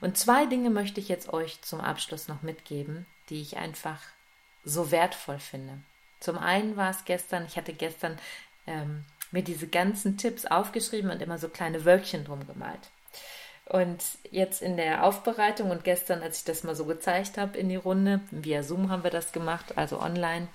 Und 0.00 0.16
zwei 0.16 0.46
Dinge 0.46 0.70
möchte 0.70 1.00
ich 1.00 1.08
jetzt 1.08 1.32
euch 1.32 1.60
zum 1.62 1.80
Abschluss 1.80 2.28
noch 2.28 2.42
mitgeben, 2.42 3.06
die 3.28 3.42
ich 3.42 3.56
einfach 3.56 4.00
so 4.64 4.90
wertvoll 4.90 5.38
finde. 5.38 5.78
Zum 6.20 6.38
einen 6.38 6.76
war 6.76 6.90
es 6.90 7.04
gestern, 7.04 7.46
ich 7.46 7.56
hatte 7.56 7.72
gestern 7.72 8.18
ähm, 8.66 9.04
mir 9.30 9.42
diese 9.42 9.68
ganzen 9.68 10.16
Tipps 10.16 10.46
aufgeschrieben 10.46 11.10
und 11.10 11.22
immer 11.22 11.38
so 11.38 11.48
kleine 11.48 11.84
Wölkchen 11.84 12.24
drum 12.24 12.46
gemalt. 12.46 12.90
Und 13.66 14.02
jetzt 14.30 14.62
in 14.62 14.76
der 14.76 15.04
Aufbereitung 15.04 15.70
und 15.70 15.84
gestern, 15.84 16.22
als 16.22 16.38
ich 16.38 16.44
das 16.44 16.64
mal 16.64 16.74
so 16.74 16.86
gezeigt 16.86 17.38
habe 17.38 17.56
in 17.56 17.68
die 17.68 17.76
Runde, 17.76 18.20
via 18.30 18.62
Zoom 18.62 18.90
haben 18.90 19.04
wir 19.04 19.10
das 19.10 19.32
gemacht, 19.32 19.78
also 19.78 20.00
online, 20.00 20.48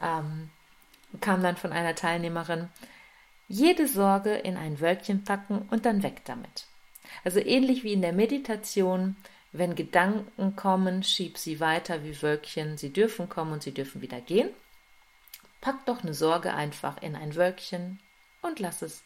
ähm, 0.00 0.50
kam 1.20 1.42
dann 1.42 1.56
von 1.56 1.72
einer 1.72 1.94
Teilnehmerin, 1.94 2.68
jede 3.48 3.88
Sorge 3.88 4.34
in 4.34 4.56
ein 4.56 4.80
Wölkchen 4.80 5.24
packen 5.24 5.66
und 5.70 5.86
dann 5.86 6.02
weg 6.02 6.22
damit. 6.24 6.66
Also 7.24 7.40
ähnlich 7.40 7.82
wie 7.82 7.92
in 7.92 8.02
der 8.02 8.12
Meditation, 8.12 9.16
wenn 9.52 9.74
Gedanken 9.74 10.56
kommen, 10.56 11.02
schieb 11.02 11.38
sie 11.38 11.60
weiter 11.60 12.04
wie 12.04 12.20
Wölkchen, 12.22 12.76
sie 12.76 12.92
dürfen 12.92 13.28
kommen 13.28 13.52
und 13.52 13.62
sie 13.62 13.72
dürfen 13.72 14.02
wieder 14.02 14.20
gehen. 14.20 14.50
Pack 15.60 15.84
doch 15.86 16.02
eine 16.02 16.14
Sorge 16.14 16.54
einfach 16.54 17.02
in 17.02 17.16
ein 17.16 17.34
Wölkchen 17.34 18.00
und 18.42 18.60
lass 18.60 18.82
es 18.82 19.02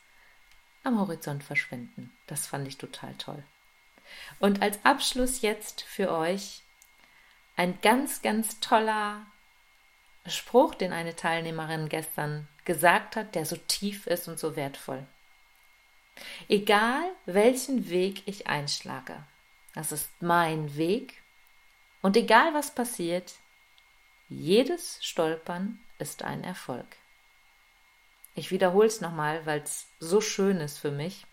am 0.82 0.98
Horizont 0.98 1.44
verschwinden. 1.44 2.12
Das 2.26 2.46
fand 2.46 2.66
ich 2.66 2.78
total 2.78 3.14
toll. 3.14 3.42
Und 4.38 4.62
als 4.62 4.84
Abschluss 4.84 5.40
jetzt 5.40 5.82
für 5.82 6.10
euch 6.10 6.62
ein 7.56 7.78
ganz, 7.80 8.22
ganz 8.22 8.60
toller 8.60 9.24
Spruch, 10.26 10.74
den 10.74 10.92
eine 10.92 11.16
Teilnehmerin 11.16 11.88
gestern 11.88 12.48
gesagt 12.64 13.16
hat, 13.16 13.34
der 13.34 13.46
so 13.46 13.56
tief 13.56 14.06
ist 14.06 14.28
und 14.28 14.38
so 14.38 14.56
wertvoll. 14.56 15.06
Egal 16.48 17.10
welchen 17.26 17.88
Weg 17.90 18.22
ich 18.26 18.46
einschlage, 18.46 19.22
das 19.74 19.92
ist 19.92 20.10
mein 20.20 20.76
Weg, 20.76 21.22
und 22.02 22.16
egal 22.16 22.54
was 22.54 22.74
passiert, 22.74 23.34
jedes 24.28 25.04
Stolpern 25.04 25.80
ist 25.98 26.22
ein 26.22 26.44
Erfolg. 26.44 26.86
Ich 28.34 28.50
wiederhole 28.50 28.86
es 28.86 29.00
nochmal, 29.00 29.44
weil 29.44 29.60
es 29.60 29.86
so 29.98 30.20
schön 30.20 30.58
ist 30.58 30.78
für 30.78 30.90
mich. 30.90 31.26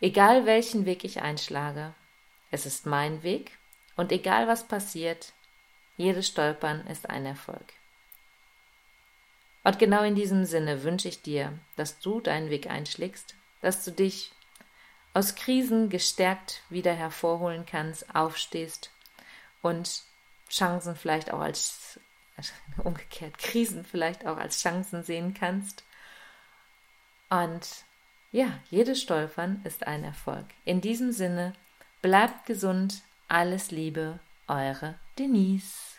Egal 0.00 0.46
welchen 0.46 0.86
Weg 0.86 1.04
ich 1.04 1.20
einschlage, 1.20 1.94
es 2.50 2.66
ist 2.66 2.86
mein 2.86 3.22
Weg 3.22 3.58
und 3.96 4.12
egal 4.12 4.46
was 4.48 4.66
passiert, 4.66 5.32
jedes 5.96 6.28
Stolpern 6.28 6.86
ist 6.86 7.10
ein 7.10 7.26
Erfolg. 7.26 7.72
Und 9.62 9.78
genau 9.78 10.02
in 10.02 10.14
diesem 10.14 10.44
Sinne 10.44 10.82
wünsche 10.82 11.08
ich 11.08 11.22
dir, 11.22 11.58
dass 11.76 11.98
du 11.98 12.20
deinen 12.20 12.50
Weg 12.50 12.68
einschlägst, 12.68 13.34
dass 13.64 13.82
du 13.82 13.90
dich 13.90 14.30
aus 15.14 15.34
Krisen 15.36 15.88
gestärkt 15.88 16.62
wieder 16.68 16.92
hervorholen 16.92 17.64
kannst, 17.64 18.14
aufstehst 18.14 18.90
und 19.62 20.02
Chancen 20.50 20.96
vielleicht 20.96 21.32
auch 21.32 21.40
als 21.40 21.98
umgekehrt 22.84 23.38
Krisen 23.38 23.84
vielleicht 23.84 24.26
auch 24.26 24.36
als 24.36 24.60
Chancen 24.60 25.02
sehen 25.02 25.34
kannst. 25.34 25.84
Und 27.30 27.84
ja, 28.32 28.58
jedes 28.70 29.00
Stolpern 29.00 29.62
ist 29.64 29.86
ein 29.86 30.04
Erfolg. 30.04 30.46
In 30.64 30.80
diesem 30.80 31.12
Sinne, 31.12 31.54
bleibt 32.02 32.46
gesund, 32.46 33.02
alles 33.28 33.70
Liebe, 33.70 34.18
eure 34.46 34.96
Denise. 35.18 35.98